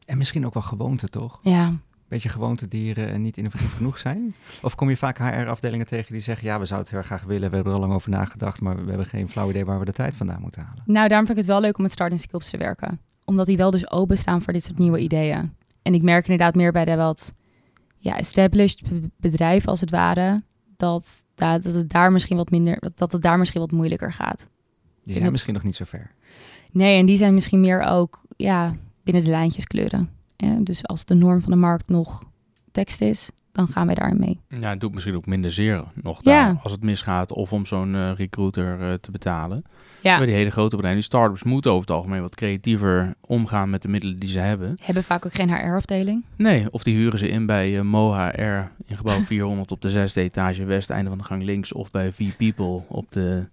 [0.05, 1.39] En misschien ook wel gewoonte, toch?
[1.41, 1.73] Ja.
[2.07, 4.35] Beetje gewoontedieren en niet innovatief genoeg zijn?
[4.61, 6.47] Of kom je vaak HR-afdelingen tegen die zeggen...
[6.47, 8.61] ja, we zouden het heel graag willen, we hebben er al lang over nagedacht...
[8.61, 10.83] maar we hebben geen flauw idee waar we de tijd vandaan moeten halen.
[10.85, 12.99] Nou, daarom vind ik het wel leuk om met starting skills te werken.
[13.25, 15.53] Omdat die wel dus openstaan voor dit soort nieuwe ideeën.
[15.81, 17.33] En ik merk inderdaad meer bij de wat
[17.97, 18.81] ja, established
[19.17, 20.43] bedrijven als het ware...
[20.77, 24.47] dat, dat het daar misschien wat minder, dat het daar misschien wat moeilijker gaat.
[25.03, 26.11] Die zijn misschien nog niet zo ver.
[26.71, 30.09] Nee, en die zijn misschien meer ook ja, binnen de lijntjes kleuren.
[30.37, 32.23] Ja, dus als de norm van de markt nog
[32.71, 34.39] tekst is, dan gaan wij daarin mee.
[34.61, 36.45] Ja, het doet misschien ook minder zeer nog Ja.
[36.45, 39.63] daar, als het misgaat of om zo'n eh, recruiter eh, te betalen.
[40.01, 43.69] Ja, Bij die hele grote bedrijven, die startups moeten over het algemeen wat creatiever omgaan
[43.69, 44.75] met de middelen die ze hebben.
[44.81, 46.23] hebben vaak ook geen HR-afdeling.
[46.35, 50.21] Nee, of die huren ze in bij uh, MoHR in gebouw 400 op de zesde
[50.21, 51.73] etage west, einde van de gang links.
[51.73, 53.45] Of bij V-People op de,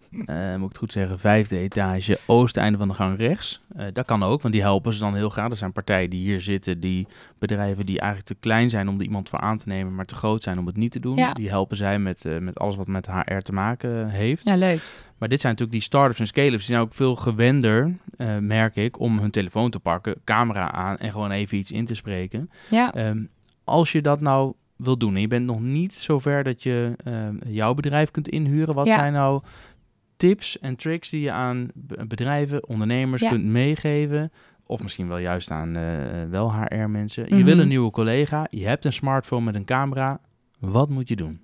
[0.57, 3.63] moet ik het goed zeggen, vijfde etage oost, einde van de gang rechts.
[3.77, 5.51] Eh, dat kan ook, want die helpen ze dan heel graag.
[5.51, 7.07] Er zijn partijen die hier zitten, die
[7.47, 10.15] bedrijven die eigenlijk te klein zijn om er iemand voor aan te nemen, maar te
[10.15, 11.17] groot zijn om het niet te doen.
[11.17, 11.33] Ja.
[11.33, 14.45] Die helpen zij met, eh, met alles wat met HR te maken heeft.
[14.49, 14.81] Ja, leuk.
[15.19, 16.67] Maar dit zijn natuurlijk die startups en scale-ups.
[16.67, 20.97] Die zijn ook veel gewender, eh, merk ik, om hun telefoon te pakken, camera aan
[20.97, 22.51] en gewoon even iets in te spreken.
[22.71, 23.23] Ja, Ehm,
[23.65, 27.35] als je dat nou wil doen en je bent nog niet zover dat je ehm,
[27.47, 28.95] jouw bedrijf kunt inhuren, wat Ja.
[28.97, 29.43] zijn nou
[30.17, 33.29] tips en tricks die je aan be- bedrijven, ondernemers Ja.
[33.29, 34.33] kunt meegeven?
[34.67, 35.83] Of misschien wel juist aan eh,
[36.31, 37.25] wel HR-mensen.
[37.29, 37.45] Je Mhm.
[37.45, 40.21] wil een nieuwe collega, je hebt een smartphone met een camera.
[40.59, 41.41] Wat moet je doen?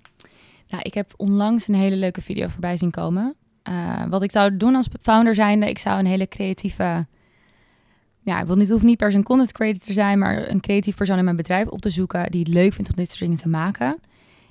[0.69, 3.35] Nou, ik heb onlangs een hele leuke video voorbij zien komen.
[3.63, 7.07] Eh, wat ik zou doen als founder zijnde, ik zou een hele creatieve...
[8.23, 10.59] Ja, ik wil niet, hoeft niet per se een content creator te zijn, maar een
[10.59, 13.19] creatief persoon in mijn bedrijf op te zoeken die het leuk vindt om dit soort
[13.19, 13.99] dingen te maken.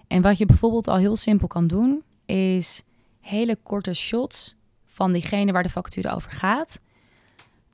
[0.07, 2.83] En wat je bijvoorbeeld al heel simpel kan doen, is
[3.21, 4.57] hele korte shots
[4.87, 6.81] van diegene waar de vacature over gaat.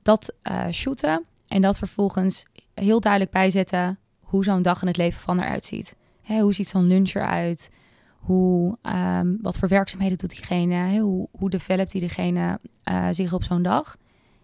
[0.07, 5.19] Dat eh, shooten en dat vervolgens heel duidelijk bijzetten hoe zo'n dag in het leven
[5.19, 5.95] van eruit ziet.
[6.21, 7.71] Hè, hoe ziet zo'n lunch eruit?
[8.17, 10.75] Hoe, ehm, wat voor werkzaamheden doet diegene?
[10.75, 10.99] Hè?
[10.99, 13.97] Hoe, hoe developt die diegene eh, zich op zo'n dag?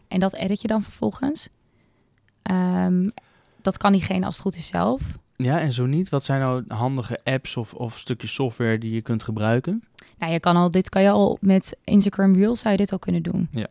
[0.07, 1.49] En dat edit je dan vervolgens.
[2.41, 3.09] Ehm,
[3.61, 5.01] dat kan diegene als het goed is zelf.
[5.35, 6.09] Ja, en zo niet.
[6.09, 9.83] Wat zijn nou handige apps of, of stukjes software die je kunt gebruiken?
[10.17, 12.99] Nou, je kan al, dit kan je al met Instagram Reels zou je dit al
[12.99, 13.47] kunnen doen.
[13.51, 13.67] Ja,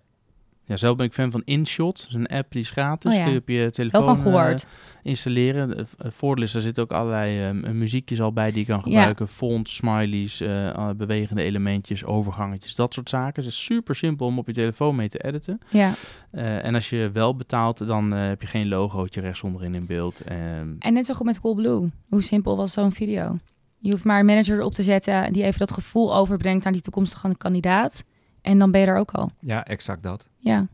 [0.76, 1.96] zelf ben ik fan van InShot.
[1.98, 3.10] Dat is een app die is gratis.
[3.10, 3.24] Oh ja.
[3.24, 4.54] Kun je op je telefoon van eh,
[5.02, 5.78] installeren.
[5.78, 9.28] Eh, voordeel is, er zitten ook allerlei ehm, muziekjes al bij die je kan gebruiken.
[9.28, 13.42] Fonts, smileys, eh, bewegende elementjes, overgangetjes, dat soort zaken.
[13.42, 15.58] Het is super simpel om op je telefoon mee te editen.
[15.70, 15.94] ja.
[16.30, 19.86] Eh, en als je wel betaalt, dan eh, heb je geen logootje rechts onderin in
[19.86, 20.20] beeld.
[20.20, 21.90] Ehm, En net zo goed met Coolblue.
[22.08, 23.38] Hoe simpel was zo'n video?
[23.78, 26.82] Je hoeft maar een manager erop te zetten die even dat gevoel overbrengt naar die
[26.82, 28.04] toekomstige kandidaat.
[28.42, 29.30] En dan ben je er ook al.
[29.40, 30.26] Ja, exact dat.
[30.38, 30.66] Ja.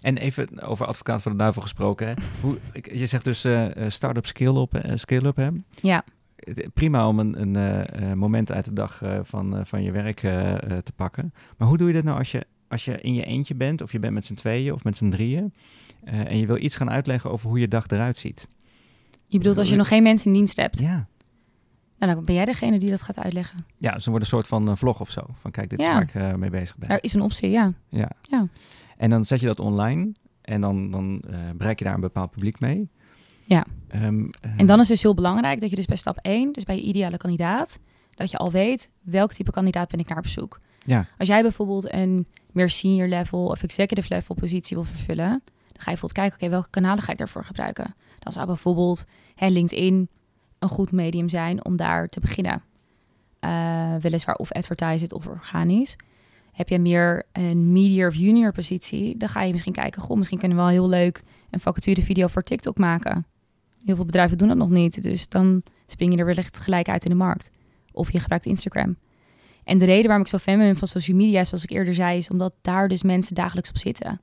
[0.00, 2.06] En even over advocaat van de duivel gesproken.
[2.06, 2.14] Hè.
[2.42, 5.48] Hoe, je zegt dus eh, start-up scale-up, eh, scale-up hè?
[5.80, 6.04] Ja.
[6.74, 11.32] Prima om een, een moment uit de dag van, van je werk te pakken.
[11.56, 13.92] Maar hoe doe je dat nou als je, als je in je eentje bent, of
[13.92, 15.54] je bent met z'n tweeën of met z'n drieën,
[16.04, 18.48] en je wil iets gaan uitleggen over hoe je dag eruit ziet?
[19.26, 20.78] Je bedoelt als je nog geen mensen in dienst hebt.
[20.78, 21.08] Ja.
[22.00, 23.64] Nou, dan ben jij degene die dat gaat uitleggen.
[23.78, 25.20] Ja, dus dan wordt een soort van eh, vlog of zo.
[25.40, 25.92] Van kijk, dit is Ja.
[25.92, 26.88] waar ik eh, mee bezig ben.
[26.88, 27.72] Daar is een optie, ja.
[27.88, 28.10] Ja.
[28.22, 28.46] Ja.
[28.96, 32.30] En dan zet je dat online en dan, dan eh, bereik je daar een bepaald
[32.30, 32.88] publiek mee.
[33.46, 33.64] Ja.
[33.88, 36.52] Ehm, eh, En dan is het dus heel belangrijk dat je dus bij stap 1,
[36.52, 37.78] dus bij je ideale kandidaat,
[38.14, 40.60] dat je al weet welk type kandidaat ben ik naar op zoek.
[40.84, 41.06] Ja.
[41.18, 45.90] Als jij bijvoorbeeld een meer senior level of executive level positie wil vervullen, dan ga
[45.90, 47.94] je bijvoorbeeld kijken, oké, welke kanalen ga ik daarvoor gebruiken?
[48.18, 50.08] Dan zou bijvoorbeeld hè, LinkedIn
[50.60, 52.62] een goed medium zijn om daar te beginnen.
[53.40, 55.96] Eh, weliswaar of advertise of organisch.
[56.52, 60.38] Heb je meer een media of junior positie, dan ga je misschien kijken, goh, misschien
[60.38, 63.26] kunnen we wel heel leuk een vacature video voor TikTok maken.
[63.84, 67.04] Heel veel bedrijven doen dat nog niet, dus dan spring je er wellicht gelijk uit
[67.04, 67.50] in de markt.
[67.92, 68.96] Of je gebruikt Instagram.
[69.64, 72.16] En de reden waarom ik zo fan ben van social media, zoals ik eerder zei,
[72.16, 74.20] is omdat daar dus mensen dagelijks op zitten.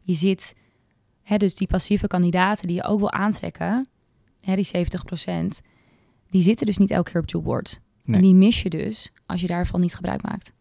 [0.00, 0.54] Je zit,
[1.22, 3.88] hè, dus die passieve kandidaten die je ook wil aantrekken,
[4.40, 5.60] hè, die 70%,
[6.36, 7.80] die zitten dus niet elke keer op jobboards.
[8.04, 8.16] Nee.
[8.16, 10.52] En die mis je dus als je daarvan niet gebruik maakt.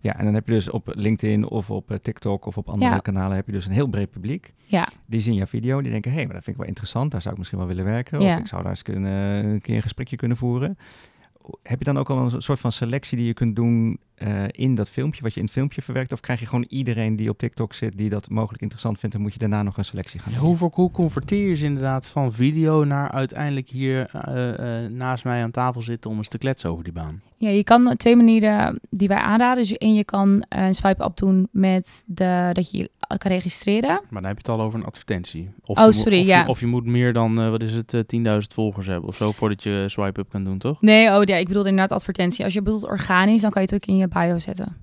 [0.00, 2.90] Ja, en dan heb je dus op LinkedIn of op eh, TikTok of op andere
[2.90, 2.98] Ja.
[2.98, 4.52] kanalen heb je dus een heel breed publiek.
[4.64, 7.10] Ja, Die zien jouw video, die denken, hé, hey, maar dat vind ik wel interessant,
[7.10, 8.20] daar zou ik misschien wel willen werken.
[8.20, 8.34] Ja.
[8.34, 10.78] Of ik zou daar eens kunnen, een keer een gesprekje kunnen voeren.
[11.62, 14.74] Heb je dan ook al een soort van selectie die je kunt doen eh, in
[14.74, 16.12] dat filmpje, wat je in het filmpje verwerkt?
[16.12, 19.20] Of krijg je gewoon iedereen die op TikTok zit, die dat mogelijk interessant vindt, en
[19.22, 20.70] moet je daarna nog een selectie gaan Ja, doen?
[20.72, 25.50] hoe, converteer je ze inderdaad van video naar uiteindelijk hier eh, eh, naast mij aan
[25.50, 27.20] tafel zitten om eens te kletsen over die baan?
[27.36, 29.62] Ja, je kan twee manieren die wij aanraden.
[29.62, 33.88] Dus één, je kan eh, een swipe-up doen met de, dat je je kan registreren.
[34.10, 35.50] Maar dan heb je het al over een advertentie.
[35.64, 36.42] Of Oh, je moet- sorry, of ja.
[36.42, 39.16] Je, of je moet meer dan, eh, wat is het, eh, 10.000 volgers hebben of
[39.16, 40.80] zo, voordat je swipe-up kan doen, toch?
[40.80, 42.44] Nee, oh ja, ik bedoel inderdaad advertentie.
[42.44, 44.76] Als je bedoelt organisch, dan kan je het ook in je bio zetten.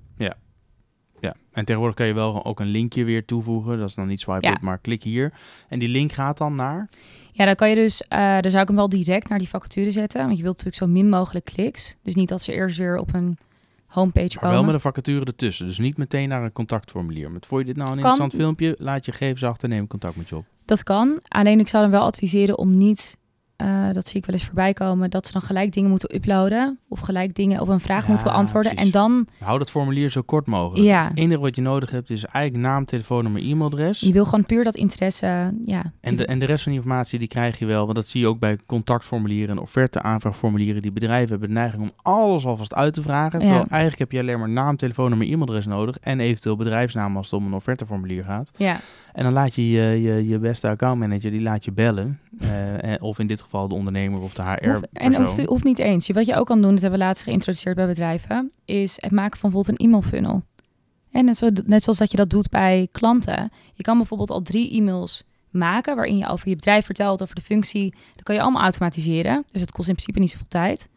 [1.20, 3.78] Ja, en tegenwoordig kan je wel ook een linkje weer toevoegen.
[3.78, 4.58] Dat is dan niet swipe-up, Ja.
[4.60, 5.32] maar klik hier.
[5.68, 6.88] En die link gaat dan naar...
[7.32, 9.90] Ja, dan kan je dus, eh dan zou ik hem wel direct naar die vacature
[9.90, 10.24] zetten.
[10.24, 11.96] Want je wilt natuurlijk zo min mogelijk kliks.
[12.02, 13.38] Dus niet dat ze eerst weer op een
[13.86, 14.54] homepage Maar komen.
[14.54, 15.66] wel met een vacature ertussen.
[15.66, 17.30] Dus niet meteen naar een contactformulier.
[17.30, 18.10] Maar vond je dit nou een Kan.
[18.10, 18.74] interessant filmpje?
[18.84, 20.44] Laat je gegevens achter, neem contact met je op.
[20.64, 21.20] Dat kan.
[21.28, 23.16] Alleen ik zou dan wel adviseren om niet
[23.62, 26.78] eh, dat zie ik wel eens voorbij komen, dat ze dan gelijk dingen moeten uploaden
[26.88, 28.70] of gelijk dingen of een vraag Ja, moeten beantwoorden.
[28.74, 28.92] precies.
[28.94, 30.86] En dan, Hou dat formulier zo kort mogelijk.
[30.86, 34.00] ja, Het enige wat je nodig hebt is eigenlijk naam, telefoonnummer, e-mailadres.
[34.00, 35.92] je wil gewoon puur dat interesse, ja.
[36.00, 37.82] En de, en de rest van de informatie die krijg je wel.
[37.84, 40.82] Want dat zie je ook bij contactformulieren en offerte-aanvraagformulieren.
[40.82, 43.38] Die bedrijven hebben de neiging om alles alvast uit te vragen.
[43.40, 43.44] Ja.
[43.46, 45.96] Terwijl eigenlijk heb je alleen maar naam, telefoonnummer, e-mailadres nodig.
[46.00, 48.50] En eventueel bedrijfsnaam als het om een offerteformulier gaat.
[48.56, 48.76] ja.
[49.12, 52.18] En dan laat je je, je, je beste accountmanager, die laat je bellen.
[52.42, 54.84] Eh, eh, of in dit geval de ondernemer of de HR-persoon.
[54.92, 55.14] en
[55.46, 56.08] hoeft, niet eens.
[56.08, 59.38] Wat je ook kan doen, dat hebben we laatst geïntroduceerd bij bedrijven, is het maken
[59.38, 60.42] van bijvoorbeeld een e-mail funnel.
[61.10, 63.52] En net, zo, net zoals dat je dat doet bij klanten.
[63.72, 67.40] Je kan bijvoorbeeld al drie e-mails maken waarin je over je bedrijf vertelt, over de
[67.40, 67.94] functie.
[68.14, 69.44] Dat kan je allemaal automatiseren.
[69.50, 70.88] Dus het kost in principe niet zoveel tijd.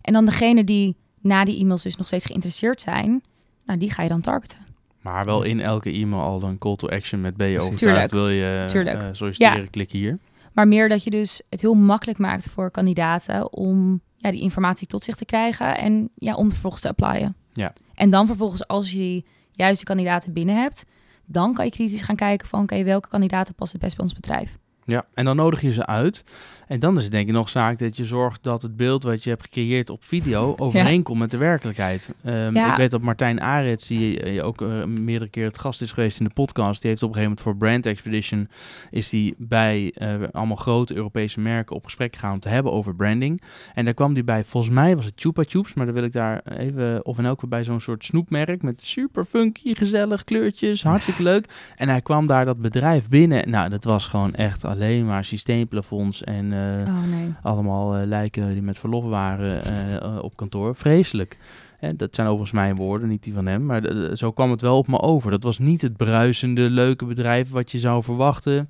[0.00, 3.22] En dan degene die na die e-mails dus nog steeds geïnteresseerd zijn,
[3.66, 4.58] nou, die ga je dan targeten.
[5.00, 8.28] Maar wel in elke e-mail al dan call to action met ben je overtuigd, wil
[8.28, 9.66] je eh, solliciteren, Ja.
[9.70, 10.18] klik hier.
[10.54, 14.86] Maar meer dat je dus het heel makkelijk maakt voor kandidaten om ja, die informatie
[14.86, 17.36] tot zich te krijgen en ja, om vervolgens te applyen.
[17.52, 17.72] Ja.
[17.94, 20.84] En dan vervolgens, als je die juiste kandidaten binnen hebt,
[21.24, 24.14] dan kan je kritisch gaan kijken van oké, welke kandidaten passen het best bij ons
[24.14, 24.58] bedrijf.
[24.86, 26.24] Ja, en dan nodig je ze uit.
[26.68, 29.24] En dan is het denk ik nog zaak dat je zorgt dat het beeld wat
[29.24, 32.14] je hebt gecreëerd op video overeenkomt met de werkelijkheid.
[32.24, 32.70] Ehm, Ja.
[32.70, 36.18] Ik weet dat Martijn Arets, die eh, ook eh, meerdere keer het gast is geweest
[36.18, 38.48] in de podcast, die heeft op een gegeven moment voor Brand Expedition,
[38.90, 42.94] is die bij eh, allemaal grote Europese merken op gesprek gegaan om te hebben over
[42.94, 43.42] branding.
[43.74, 46.12] En daar kwam hij bij, volgens mij was het Chupa Chups, maar dan wil ik
[46.12, 50.82] daar even, of in elk geval bij zo'n soort snoepmerk met super funky, gezellig kleurtjes,
[50.82, 51.46] hartstikke leuk.
[51.76, 53.50] En hij kwam daar dat bedrijf binnen.
[53.50, 57.34] Nou, dat was gewoon echt alleen maar systeemplafonds en eh, Oh nee.
[57.42, 59.62] allemaal eh, lijken die met verlof waren
[60.00, 60.76] eh, op kantoor.
[60.76, 61.36] Vreselijk.
[61.78, 63.66] Hè, dat zijn overigens mijn woorden, niet die van hem.
[63.66, 63.82] Maar
[64.16, 65.30] zo kwam het wel op me over.
[65.30, 68.68] Dat was niet het bruisende, leuke bedrijf wat je zou verwachten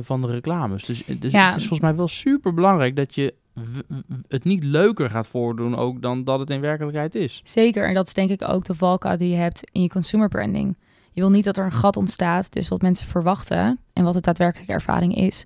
[0.00, 0.84] van de reclames.
[0.84, 1.46] Dus, dus Ja.
[1.46, 3.34] het is volgens mij wel super belangrijk dat je
[4.28, 7.40] het niet leuker gaat voordoen ook dan dat het in werkelijkheid is.
[7.44, 10.28] Zeker, en dat is denk ik ook de valkuil die je hebt in je consumer
[10.28, 10.76] branding.
[11.18, 14.20] Je wil niet dat er een gat ontstaat tussen wat mensen verwachten en wat de
[14.20, 15.44] daadwerkelijke ervaring is.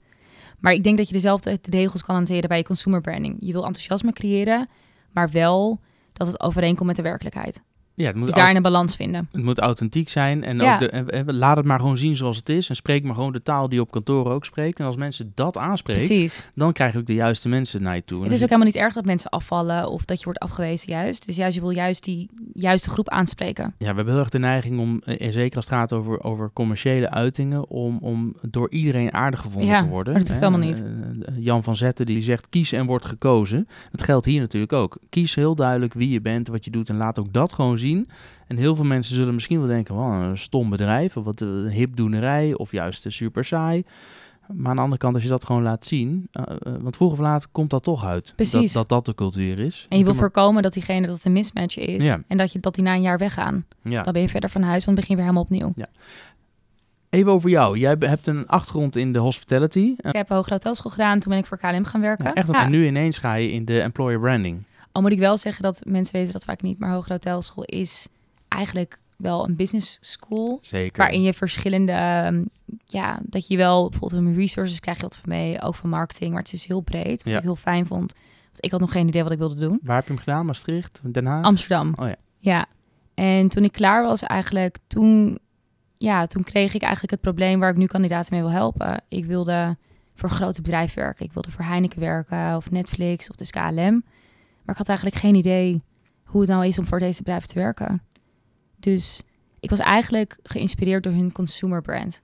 [0.61, 3.37] Maar ik denk dat je dezelfde regels kan hanteren bij je consumer branding.
[3.41, 4.69] Je wil enthousiasme creëren,
[5.13, 5.81] maar wel
[6.13, 7.63] dat het overeenkomt met de werkelijkheid.
[7.95, 9.29] Ja, het moet Dus daarin een balans vinden.
[9.33, 10.73] Het moet authentiek zijn en Ja.
[10.75, 12.69] ook de, en- en laat het maar gewoon zien zoals het is.
[12.69, 14.79] En spreek maar gewoon de taal die je op kantoor ook spreekt.
[14.79, 16.51] En als mensen dat aanspreekt, Precies.
[16.55, 18.19] dan krijg je ook de juiste mensen naar je toe.
[18.19, 20.93] En Het is ook helemaal niet erg dat mensen afvallen of dat je wordt afgewezen
[20.93, 21.27] juist.
[21.27, 23.65] Dus juist, je wil juist die juiste groep aanspreken.
[23.65, 26.23] Ja, we hebben heel erg de neiging om, eh, en zeker als het gaat over,
[26.23, 30.15] over commerciële uitingen, om, om door iedereen aardig gevonden Ja, te worden.
[30.15, 30.81] dat hoeft helemaal niet.
[30.83, 33.69] eh, eh, Jan van Zetten die zegt kies en wordt gekozen.
[33.91, 34.97] Dat geldt hier natuurlijk ook.
[35.11, 37.81] Kies heel duidelijk wie je bent, wat je doet en laat ook dat gewoon zien.
[38.47, 41.69] En heel veel mensen zullen misschien wel denken, wow, een stom bedrijf of wat een
[41.69, 43.85] hipdoenerij of juist eh, super saai.
[44.53, 47.13] Maar aan de andere kant, als je dat gewoon laat zien, eh, eh, want vroeg
[47.13, 48.33] of laat komt dat toch uit.
[48.37, 48.73] Precies.
[48.73, 49.87] Dat, dat dat de cultuur is.
[49.89, 52.05] En je wil voorkomen dat diegene dat het een mismatch is.
[52.05, 52.23] Ja.
[52.27, 53.65] En dat, je, dat die na een jaar weggaan.
[53.83, 54.03] ja.
[54.03, 55.43] Dan ben je verder van huis, want dan begin je weer helemaal
[55.73, 55.87] opnieuw.
[57.11, 57.79] Even over jou.
[57.79, 59.95] Jij hebt een achtergrond in de hospitality.
[59.97, 62.25] Ik heb een hogere hotelschool gedaan, toen ben ik voor KLM gaan werken.
[62.25, 62.65] Ja, echt, Ja.
[62.65, 64.63] en nu ineens ga je in de employer branding.
[64.93, 68.07] Al moet ik wel zeggen dat mensen weten dat vaak niet, maar hogere hotelschool is
[68.49, 70.59] eigenlijk wel een business school.
[70.63, 70.99] Zeker.
[70.99, 72.45] Waarin je verschillende, ehm,
[72.85, 76.33] ja, dat je wel bijvoorbeeld human resources krijg je wat van mee, ook van marketing,
[76.33, 77.23] maar het is heel breed.
[77.23, 77.37] Wat Ja.
[77.39, 78.13] ik heel fijn vond.
[78.45, 79.79] Want ik had nog geen idee wat ik wilde doen.
[79.83, 80.47] Waar heb je hem gedaan?
[80.47, 81.01] Maastricht?
[81.13, 81.45] Den Haag?
[81.45, 81.93] Amsterdam.
[81.97, 82.17] Oh ja.
[82.39, 82.67] Ja.
[83.15, 85.39] En toen ik klaar was eigenlijk, toen,
[85.99, 89.03] ja, toen kreeg ik eigenlijk het probleem waar ik nu kandidaten mee wil helpen.
[89.09, 89.77] Ik wilde
[90.15, 91.25] voor grote bedrijf werken.
[91.25, 94.05] Ik wilde voor Heineken werken of Netflix of dus KLM.
[94.65, 95.83] Maar ik had eigenlijk geen idee
[96.25, 98.03] hoe het nou is om voor deze bedrijven te werken.
[98.77, 99.23] Dus
[99.61, 102.21] ik was eigenlijk geïnspireerd door hun consumer brand.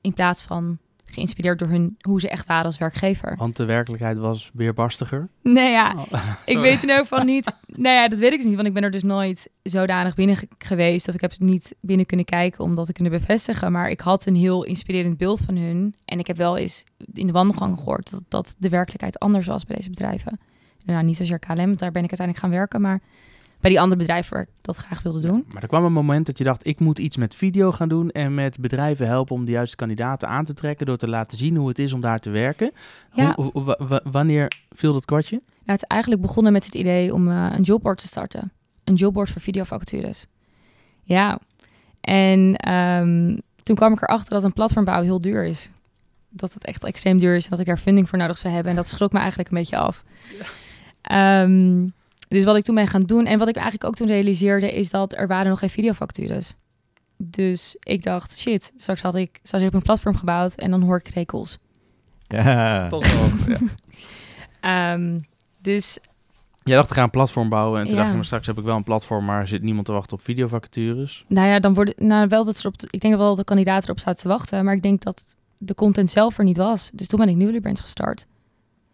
[0.00, 3.36] In plaats van geïnspireerd door hun, hoe ze echt waren als werkgever.
[3.36, 5.28] Want de werkelijkheid was weerbarstiger.
[5.42, 7.52] Nee, ja, Oh, ik weet in ieder geval niet.
[7.66, 10.36] Nou ja, dat weet ik dus niet, want ik ben er dus nooit zodanig binnen
[10.36, 11.08] ge- geweest.
[11.08, 13.72] Of ik heb niet binnen kunnen kijken om dat te kunnen bevestigen.
[13.72, 15.94] Maar ik had een heel inspirerend beeld van hun.
[16.04, 19.64] En ik heb wel eens in de wandelgang gehoord dat, dat de werkelijkheid anders was
[19.64, 20.38] bij deze bedrijven.
[20.84, 22.80] Nou, niet zozeer KLM, want daar ben ik uiteindelijk gaan werken.
[22.80, 23.00] Maar
[23.60, 25.44] bij die andere bedrijven waar ik dat graag wilde doen.
[25.52, 28.10] Maar er kwam een moment dat je dacht, ik moet iets met video gaan doen
[28.10, 31.56] en met bedrijven helpen om de juiste kandidaten aan te trekken door te laten zien
[31.56, 32.72] hoe het is om daar te werken.
[33.12, 33.32] Ja.
[33.34, 35.36] Hoe- wanneer viel dat kwartje?
[35.46, 38.52] Nou, het is eigenlijk begonnen met het idee om eh, een jobboard te starten.
[38.84, 40.26] Een jobboard voor videovacatures.
[41.02, 41.38] Ja,
[42.00, 45.70] en ehm, toen kwam ik erachter dat een platformbouw heel duur is.
[46.28, 48.70] Dat het echt extreem duur is en dat ik daar funding voor nodig zou hebben.
[48.70, 50.04] En dat schrok me eigenlijk een beetje af.
[51.02, 51.86] Ehm,
[52.28, 54.72] dus wat ik toen ben gaan doen en wat ik eigenlijk ook toen realiseerde...
[54.72, 56.54] is dat er waren nog geen videovacatures.
[57.16, 60.82] Dus ik dacht, shit, straks had ik, straks heb ik een platform gebouwd en dan
[60.82, 61.58] hoor ik rekels.
[62.26, 62.86] Ja.
[62.88, 63.12] Toch
[63.46, 63.56] wel.
[63.56, 63.58] ja.
[64.94, 65.18] Ehm,
[65.60, 65.98] dus
[66.64, 67.78] Jij dacht, ik ga een platform bouwen.
[67.80, 67.98] En toen Ja.
[67.98, 70.16] dacht ik, maar straks heb ik wel een platform, maar er zit niemand te wachten
[70.16, 71.24] op videovacatures.
[71.28, 72.74] Nou ja, dan worden nou wel dat ze op.
[72.90, 75.24] Ik denk wel dat de kandidaten erop zaten te wachten, maar ik denk dat
[75.58, 76.90] de content zelf er niet was.
[76.94, 78.26] Dus toen ben ik Newly Brands gestart.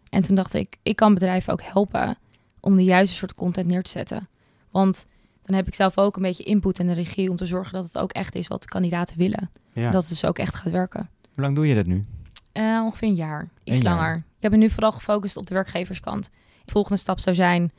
[0.09, 2.17] En toen dacht ik, ik kan bedrijven ook helpen
[2.59, 4.29] om de juiste soort content neer te zetten.
[4.71, 5.07] Want
[5.43, 7.83] dan heb ik zelf ook een beetje input en de regie om te zorgen dat
[7.83, 9.49] het ook echt is wat de kandidaten willen.
[9.73, 9.85] Ja.
[9.85, 11.09] En dat het dus ook echt gaat werken.
[11.33, 12.03] Hoe lang doe je dat nu?
[12.51, 13.95] Eh, ongeveer een jaar, iets Een jaar.
[13.95, 14.15] langer.
[14.15, 16.29] Ik heb me nu vooral gefocust op de werkgeverskant.
[16.65, 17.71] De volgende stap zou zijn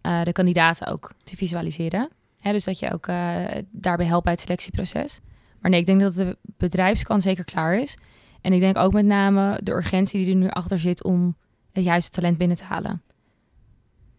[0.00, 2.08] eh, de kandidaten ook te visualiseren.
[2.38, 5.20] Hè, dus dat je ook eh, daarbij helpt bij het selectieproces.
[5.60, 7.96] Maar nee, ik denk dat de bedrijfskant zeker klaar is.
[8.40, 11.36] En ik denk ook met name de urgentie die er nu achter zit om
[11.78, 13.02] het juiste talent binnen te halen.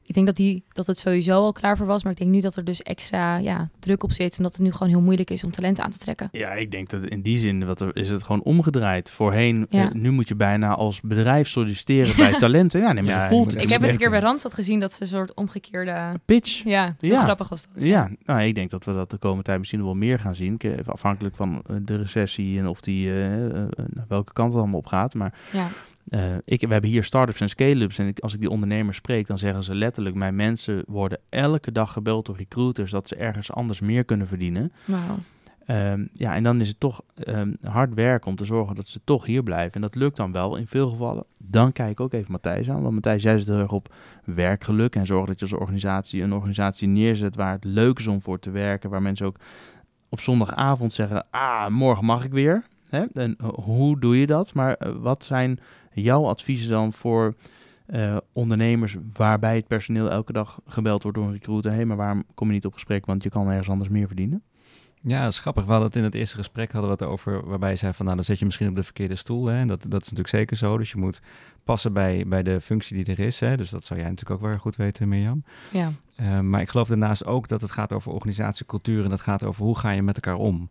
[0.03, 2.39] Ik denk dat, die, dat het sowieso al klaar voor was, maar ik denk nu
[2.39, 5.43] dat er dus extra ja, druk op zit, omdat het nu gewoon heel moeilijk is
[5.43, 6.29] om talent aan te trekken.
[6.31, 9.11] Ja, ik denk dat in die zin wat er, is het gewoon omgedraaid.
[9.11, 9.85] Voorheen, Ja.
[9.89, 12.79] eh, nu moet je bijna als bedrijf solliciteren bij talenten.
[12.81, 13.55] Ja, nee, maar Ja, ze je voelt.
[13.61, 14.19] Ik heb het een keer bij.
[14.19, 16.13] Randstad gezien dat ze een soort omgekeerde...
[16.25, 16.63] pitch.
[16.63, 17.21] Ja, heel Ja.
[17.23, 17.83] grappig was dat.
[17.83, 20.57] Ja, nou, ik denk dat we dat de komende tijd misschien wel meer gaan zien.
[20.57, 23.15] Ke- Afhankelijk van eh, de recessie en of die eh,
[23.93, 25.13] naar welke kant het allemaal op gaat.
[25.13, 25.33] Maar
[26.09, 27.97] Eh, ik, we hebben hier start-ups en scale-ups.
[27.97, 30.15] En ik, als ik die ondernemers spreek, dan zeggen ze letterlijk...
[30.15, 32.91] mijn mensen worden elke dag gebeld door recruiters...
[32.91, 34.71] dat ze ergens anders meer kunnen verdienen.
[35.65, 38.99] Ehm, ja, en dan is het toch ehm, hard werken om te zorgen dat ze
[39.03, 39.73] toch hier blijven.
[39.73, 41.25] En dat lukt dan wel in veel gevallen.
[41.37, 42.81] Dan kijk ik ook even Matthijs aan.
[42.81, 44.95] Want Matthijs, jij zit heel erg op werkgeluk.
[44.95, 48.39] En zorg dat je als organisatie een organisatie neerzet waar het leuk is om voor
[48.39, 48.89] te werken.
[48.89, 49.37] Waar mensen ook
[50.09, 52.63] op zondagavond zeggen, ah, morgen mag ik weer.
[52.89, 53.05] Hè?
[53.13, 54.53] En eh, hoe doe je dat?
[54.53, 55.59] Maar eh, wat zijn
[56.01, 57.35] jouw adviezen dan voor
[57.85, 61.71] eh, ondernemers waarbij het personeel elke dag gebeld wordt door een recruiter?
[61.71, 63.05] Hé, hey, maar waarom kom je niet op gesprek?
[63.05, 64.43] Want je kan ergens anders meer verdienen.
[65.01, 65.63] Ja, dat is grappig.
[65.63, 68.05] We hadden het in het eerste gesprek hadden we het over waarbij je zei van
[68.05, 69.47] nou dan zit je misschien op de verkeerde stoel.
[69.47, 69.59] Hè?
[69.59, 70.77] En dat, dat is natuurlijk zeker zo.
[70.77, 71.21] Dus je moet
[71.63, 73.39] passen bij, bij de functie die er is.
[73.39, 73.57] Hè?
[73.57, 75.43] Dus dat zou jij natuurlijk ook wel goed weten, Mirjam.
[75.71, 75.91] Ja.
[76.21, 79.63] Uh, maar ik geloof daarnaast ook dat het gaat over organisatiecultuur en dat gaat over
[79.63, 80.69] hoe ga je met elkaar om.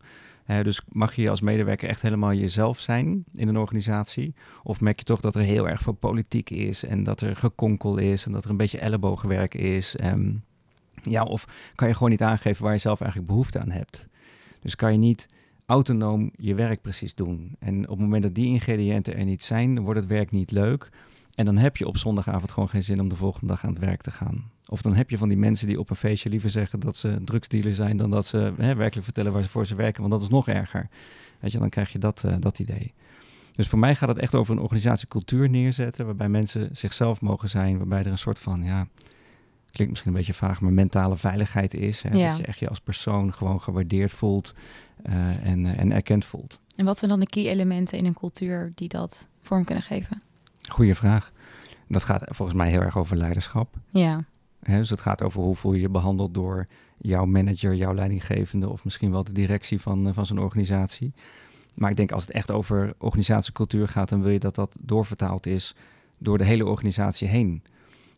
[0.63, 4.35] Dus mag je als medewerker echt helemaal jezelf zijn in een organisatie?
[4.63, 7.97] Of merk je toch dat er heel erg veel politiek is en dat er gekonkel
[7.97, 9.97] is en dat er een beetje ellebogenwerk is?
[10.05, 10.45] Um,
[11.03, 14.09] ja, of kan je gewoon niet aangeven waar je zelf eigenlijk behoefte aan hebt?
[14.61, 15.27] Dus kan je niet
[15.67, 17.57] autonoom je werk precies doen.
[17.59, 20.89] En op het moment dat die ingrediënten er niet zijn, wordt het werk niet leuk.
[21.39, 23.79] En dan heb je op zondagavond gewoon geen zin om de volgende dag aan het
[23.79, 24.51] werk te gaan.
[24.69, 27.21] Of dan heb je van die mensen die op een feestje liever zeggen dat ze
[27.25, 30.23] drugsdealer zijn dan dat ze hè, werkelijk vertellen waar ze voor ze werken, want dat
[30.23, 30.89] is nog erger.
[31.41, 32.93] Weet je, dan krijg je dat, uh, dat idee.
[33.53, 37.79] Dus voor mij gaat het echt over een organisatiecultuur neerzetten, waarbij mensen zichzelf mogen zijn,
[37.79, 38.87] waarbij er een soort van, ja,
[39.71, 42.03] klinkt misschien een beetje vaag, maar mentale veiligheid is.
[42.03, 42.17] Hè?
[42.17, 42.29] Ja.
[42.29, 44.55] Dat je echt je als persoon gewoon gewaardeerd voelt
[45.07, 46.61] uh, en, uh, en erkend voelt.
[46.77, 50.27] En wat zijn dan de key elementen in een cultuur die dat vorm kunnen geven?
[50.69, 51.33] Goeie vraag.
[51.89, 53.77] Dat gaat volgens mij heel erg over leiderschap.
[53.91, 54.25] Ja.
[54.61, 56.67] Dus het gaat over hoe voel je je behandeld door
[56.99, 61.13] jouw manager, jouw leidinggevende of misschien wel de directie van, uh, van zo'n organisatie.
[61.75, 65.47] Maar ik denk als het echt over organisatiecultuur gaat, dan wil je dat dat doorvertaald
[65.47, 65.75] is
[66.19, 67.63] door de hele organisatie heen.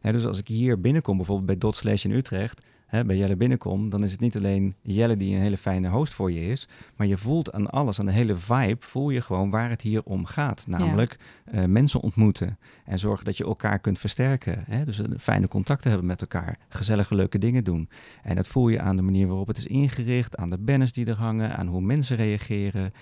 [0.00, 3.90] Dus als ik hier binnenkom, bijvoorbeeld bij Dot Slash in Utrecht, hè, bij Jelle binnenkom,
[3.90, 7.06] dan is het niet alleen Jelle die een hele fijne host voor je is, maar
[7.06, 10.24] je voelt aan alles, aan de hele vibe, voel je gewoon waar het hier om
[10.24, 10.64] gaat.
[10.66, 11.18] Namelijk
[11.52, 11.62] ja.
[11.62, 14.64] uh, mensen ontmoeten en zorgen dat je elkaar kunt versterken.
[14.66, 14.84] Hè?
[14.84, 17.88] Dus een fijne contacten hebben met elkaar, gezellige leuke dingen doen.
[18.22, 21.06] En dat voel je aan de manier waarop het is ingericht, aan de banners die
[21.06, 22.92] er hangen, aan hoe mensen reageren.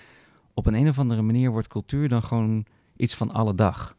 [0.53, 3.97] Op een, een of andere manier wordt cultuur dan gewoon iets van alle dag.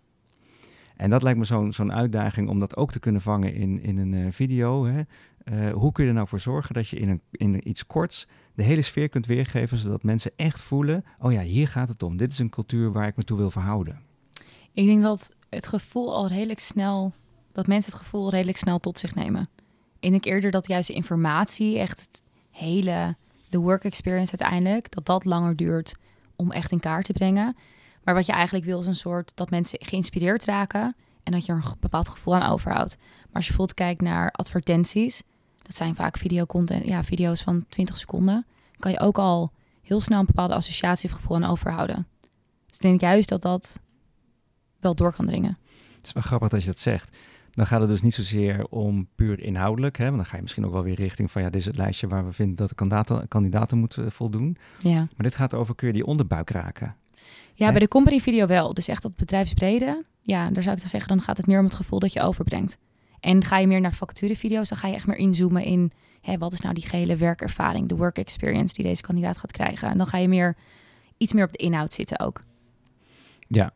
[1.01, 3.99] En dat lijkt me zo'n zo'n uitdaging om dat ook te kunnen vangen in, in
[3.99, 4.87] een uh, video.
[4.87, 5.03] Hè?
[5.45, 8.27] Uh, hoe kun je er nou voor zorgen dat je in, een, in iets korts
[8.55, 12.17] de hele sfeer kunt weergeven, zodat mensen echt voelen, oh ja, hier gaat het om.
[12.17, 14.01] Dit is een cultuur waar ik me toe wil verhouden.
[14.73, 17.13] Ik denk dat het gevoel al redelijk snel,
[17.53, 19.49] dat mensen het gevoel redelijk snel tot zich nemen.
[20.01, 23.17] Ik denk eerder dat juist de informatie, echt het hele,
[23.49, 25.95] de work experience uiteindelijk, dat dat langer duurt
[26.37, 27.57] om echt in kaart te brengen.
[28.11, 31.53] Maar wat je eigenlijk wil is een soort dat mensen geïnspireerd raken en dat je
[31.53, 32.97] er een bepaald gevoel aan overhoudt.
[32.99, 35.23] Maar als je bijvoorbeeld kijkt naar advertenties,
[35.63, 38.47] dat zijn vaak videocontent, ja, video's van 20 seconden,
[38.79, 42.07] kan je ook al heel snel een bepaalde associatie of gevoel aan overhouden.
[42.67, 43.81] Dus ik denk juist dat dat
[44.81, 45.59] wel door kan dringen.
[45.97, 47.17] Het is wel grappig dat je dat zegt.
[47.51, 49.99] Dan gaat het dus niet zozeer om puur inhoudelijk.
[49.99, 50.05] Hè?
[50.05, 52.09] Want dan ga je misschien ook wel weer richting van ja, dit is het lijstje
[52.09, 54.57] waar we vinden dat de kandidaten, kandidaten moeten voldoen.
[54.79, 54.99] Ja.
[54.99, 56.97] Maar dit gaat over kun je die onderbuik raken.
[57.65, 58.75] Ja, bij de company video wel.
[58.75, 60.05] Dus echt dat bedrijfsbrede.
[60.21, 62.21] Ja, daar zou ik dan zeggen, dan gaat het meer om het gevoel dat je
[62.21, 62.79] overbrengt.
[63.21, 66.53] En ga je meer naar vacaturevideo's, dan ga je echt meer inzoomen in hè, wat
[66.53, 69.89] is nou die gehele werkervaring, de work experience die deze kandidaat gaat krijgen.
[69.91, 70.57] En dan ga je meer
[71.17, 72.43] iets meer op de inhoud zitten ook.
[73.49, 73.73] Ja,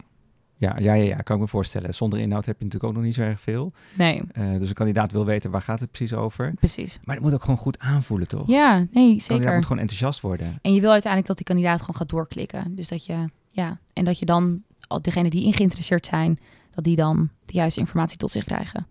[0.57, 1.95] Ja, ja, ja, ja, kan ik me voorstellen.
[1.95, 3.73] Zonder inhoud heb je natuurlijk ook nog niet zo erg veel.
[3.97, 6.53] Nee, Eh, dus een kandidaat wil weten waar gaat het precies over.
[6.55, 6.99] precies.
[7.05, 8.47] Maar het moet ook gewoon goed aanvoelen, toch?
[8.49, 9.55] Ja, nee, De kandidaat zeker.
[9.55, 10.59] moet gewoon enthousiast worden.
[10.63, 12.75] En je wil uiteindelijk dat die kandidaat gewoon gaat doorklikken.
[12.75, 13.25] Dus dat je,
[13.55, 16.39] ja, en dat je dan, al degenen die in geïnteresseerd zijn,
[16.71, 18.87] dat die dan de juiste informatie tot zich krijgen.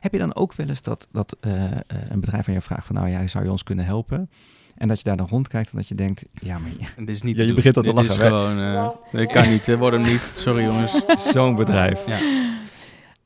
[0.00, 2.86] Heb je dan ook wel eens dat, dat eh, eh, een bedrijf aan je vraagt
[2.86, 2.94] van...
[2.96, 4.30] nou ja, zou je ons kunnen helpen?
[4.74, 6.24] En dat je daar dan rondkijkt en dat je denkt...
[6.32, 7.56] ja, maar ja, Dit is niet Ja, je doen.
[7.56, 8.28] begint al te Dit lachen, is hè?
[8.28, 8.58] gewoon...
[8.58, 8.88] eh
[9.20, 10.20] dit kan niet, dit wordt hem niet.
[10.36, 11.00] Sorry jongens.
[11.32, 12.06] zo'n bedrijf.
[12.06, 12.18] Ja.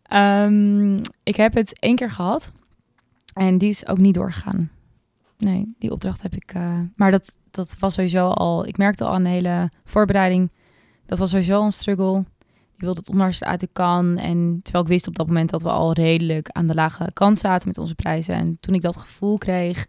[0.03, 2.53] Ehm, ik heb het één keer gehad
[3.35, 4.71] en die is ook niet doorgegaan.
[5.39, 6.53] Nee, die opdracht heb ik.
[6.55, 8.67] eh, maar dat, dat was sowieso al.
[8.67, 10.51] Ik merkte al aan de hele voorbereiding.
[11.09, 12.25] Dat was sowieso een struggle.
[12.77, 14.17] Die wilde het onderste uit de kan.
[14.19, 17.39] En terwijl ik wist op dat moment dat we al redelijk aan de lage kant
[17.39, 18.35] zaten met onze prijzen.
[18.35, 19.87] En toen ik dat gevoel kreeg.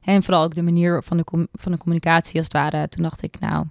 [0.00, 2.88] En vooral ook de manier van de, van de communicatie als het ware.
[2.88, 3.64] Toen dacht ik, nou,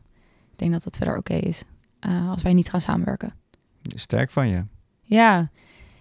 [0.52, 1.64] ik denk dat het verder oké is.
[2.00, 3.34] eh, als wij niet gaan samenwerken.
[3.82, 4.64] Sterk van je.
[5.04, 5.50] Ja,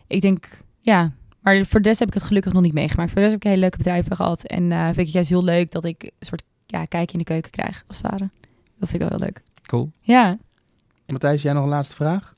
[0.06, 0.48] ik denk,
[0.80, 1.12] ja.
[1.40, 3.10] Maar voor de rest heb ik het gelukkig nog niet meegemaakt.
[3.10, 4.44] Voor de rest heb ik hele leuke bedrijven gehad.
[4.44, 7.24] En eh, vind ik het juist heel leuk dat ik een soort ja, kijkje in
[7.24, 8.30] de keuken krijg, als het ware.
[8.78, 9.42] Dat vind ik wel heel leuk.
[9.66, 9.90] Cool.
[10.00, 10.38] Ja,
[11.12, 12.34] Matthijs, jij nog een laatste vraag?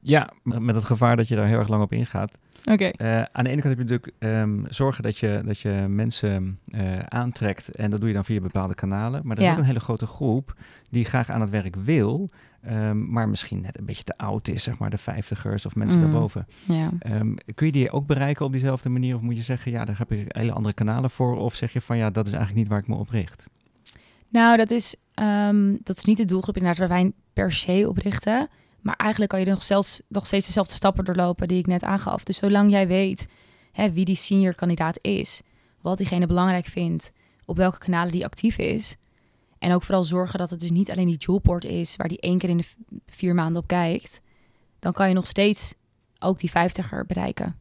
[0.00, 2.38] Ja, met het gevaar dat je daar heel erg lang op ingaat.
[2.64, 2.84] oké.
[2.84, 6.58] Eh, aan de ene kant heb je natuurlijk ehm, zorgen dat je, dat je mensen
[6.70, 7.68] eh, aantrekt.
[7.68, 9.20] En dat doe je dan via bepaalde kanalen.
[9.24, 10.54] Maar er is ook een hele grote groep
[10.90, 12.28] die graag aan het werk wil.
[12.62, 15.98] ehm, maar misschien net een beetje te oud is, zeg maar de vijftigers of mensen
[16.00, 16.04] Mm.
[16.10, 16.46] daarboven.
[16.64, 16.90] Ja.
[16.98, 19.14] Ehm, kun je die ook bereiken op diezelfde manier?
[19.16, 21.36] Of moet je zeggen, ja, daar heb ik hele andere kanalen voor?
[21.36, 23.46] Of zeg je van, ja, dat is eigenlijk niet waar ik me op richt?
[24.28, 27.96] Nou, dat is, ehm, dat is niet de doelgroep inderdaad waar wij per se op
[27.96, 28.48] richten.
[28.80, 32.24] Maar eigenlijk kan je nog, zelfs, nog steeds dezelfde stappen doorlopen die ik net aangaf.
[32.24, 33.28] Dus zolang jij weet
[33.72, 35.42] hè, wie die senior kandidaat is,
[35.80, 37.12] wat diegene belangrijk vindt,
[37.44, 38.96] op welke kanalen die actief is.
[39.58, 42.38] En ook vooral zorgen dat het dus niet alleen die jobboard is waar die één
[42.38, 42.68] keer in de
[43.06, 44.20] vier maanden op kijkt.
[44.78, 45.74] Dan kan je nog steeds
[46.18, 47.58] ook die vijftiger bereiken.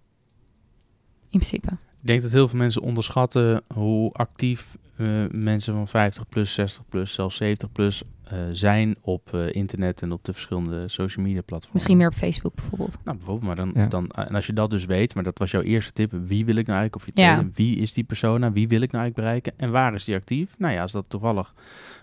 [1.30, 1.78] In principe.
[2.04, 6.84] Ik denk dat heel veel mensen onderschatten hoe actief eh, mensen van 50 plus, 60
[6.90, 11.42] plus, zelfs 70 plus eh, zijn op eh, internet en op de verschillende social media
[11.42, 11.74] platforms.
[11.74, 12.98] Misschien meer op Facebook bijvoorbeeld.
[13.04, 13.88] Nou, bijvoorbeeld, maar dan, Ja.
[13.88, 16.56] dan, en als je dat dus weet, maar dat was jouw eerste tip, wie wil
[16.56, 17.34] ik nou eigenlijk, of je Ja.
[17.36, 20.16] tweede, wie is die persona, wie wil ik nou eigenlijk bereiken en waar is die
[20.16, 20.56] actief?
[20.58, 21.54] Nou ja, als dat toevallig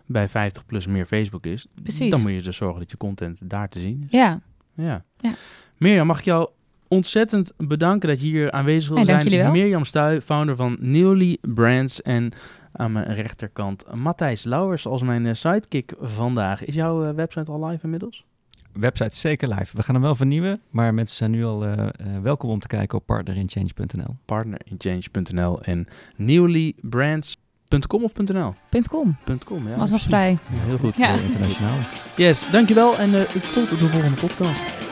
[0.06, 2.10] bij 50 plus meer Facebook is, Precies.
[2.10, 4.10] dan moet je dus zorgen dat je content daar te zien is.
[4.10, 4.40] Ja,
[4.74, 5.04] Ja.
[5.18, 5.34] Ja.
[5.78, 6.48] Mirjam, mag ik jou
[6.90, 9.52] ontzettend bedanken dat je hier aanwezig Hey, dank zijn.
[9.52, 12.02] Mirjam Stuy, founder van Newly Brands.
[12.02, 12.32] En
[12.72, 16.64] aan mijn rechterkant Matthijs Lauwers als mijn eh, sidekick vandaag.
[16.64, 18.24] Is jouw eh, website al live inmiddels?
[18.72, 19.76] Website zeker live.
[19.76, 21.86] We gaan hem wel vernieuwen, maar mensen zijn nu al eh,
[22.22, 24.16] welkom om te kijken op partnerinchange.nl.
[24.24, 25.86] Partnerinchange.nl en
[26.16, 28.54] newlybrands.com of .nl?
[28.88, 29.16] .com.
[29.44, 29.76] .com, ja.
[29.76, 30.30] Was nog vrij.
[30.30, 30.94] Ja, heel goed.
[30.96, 31.14] Ja.
[31.14, 31.78] Internationaal.
[32.16, 34.89] Yes, dankjewel en eh, tot de volgende podcast.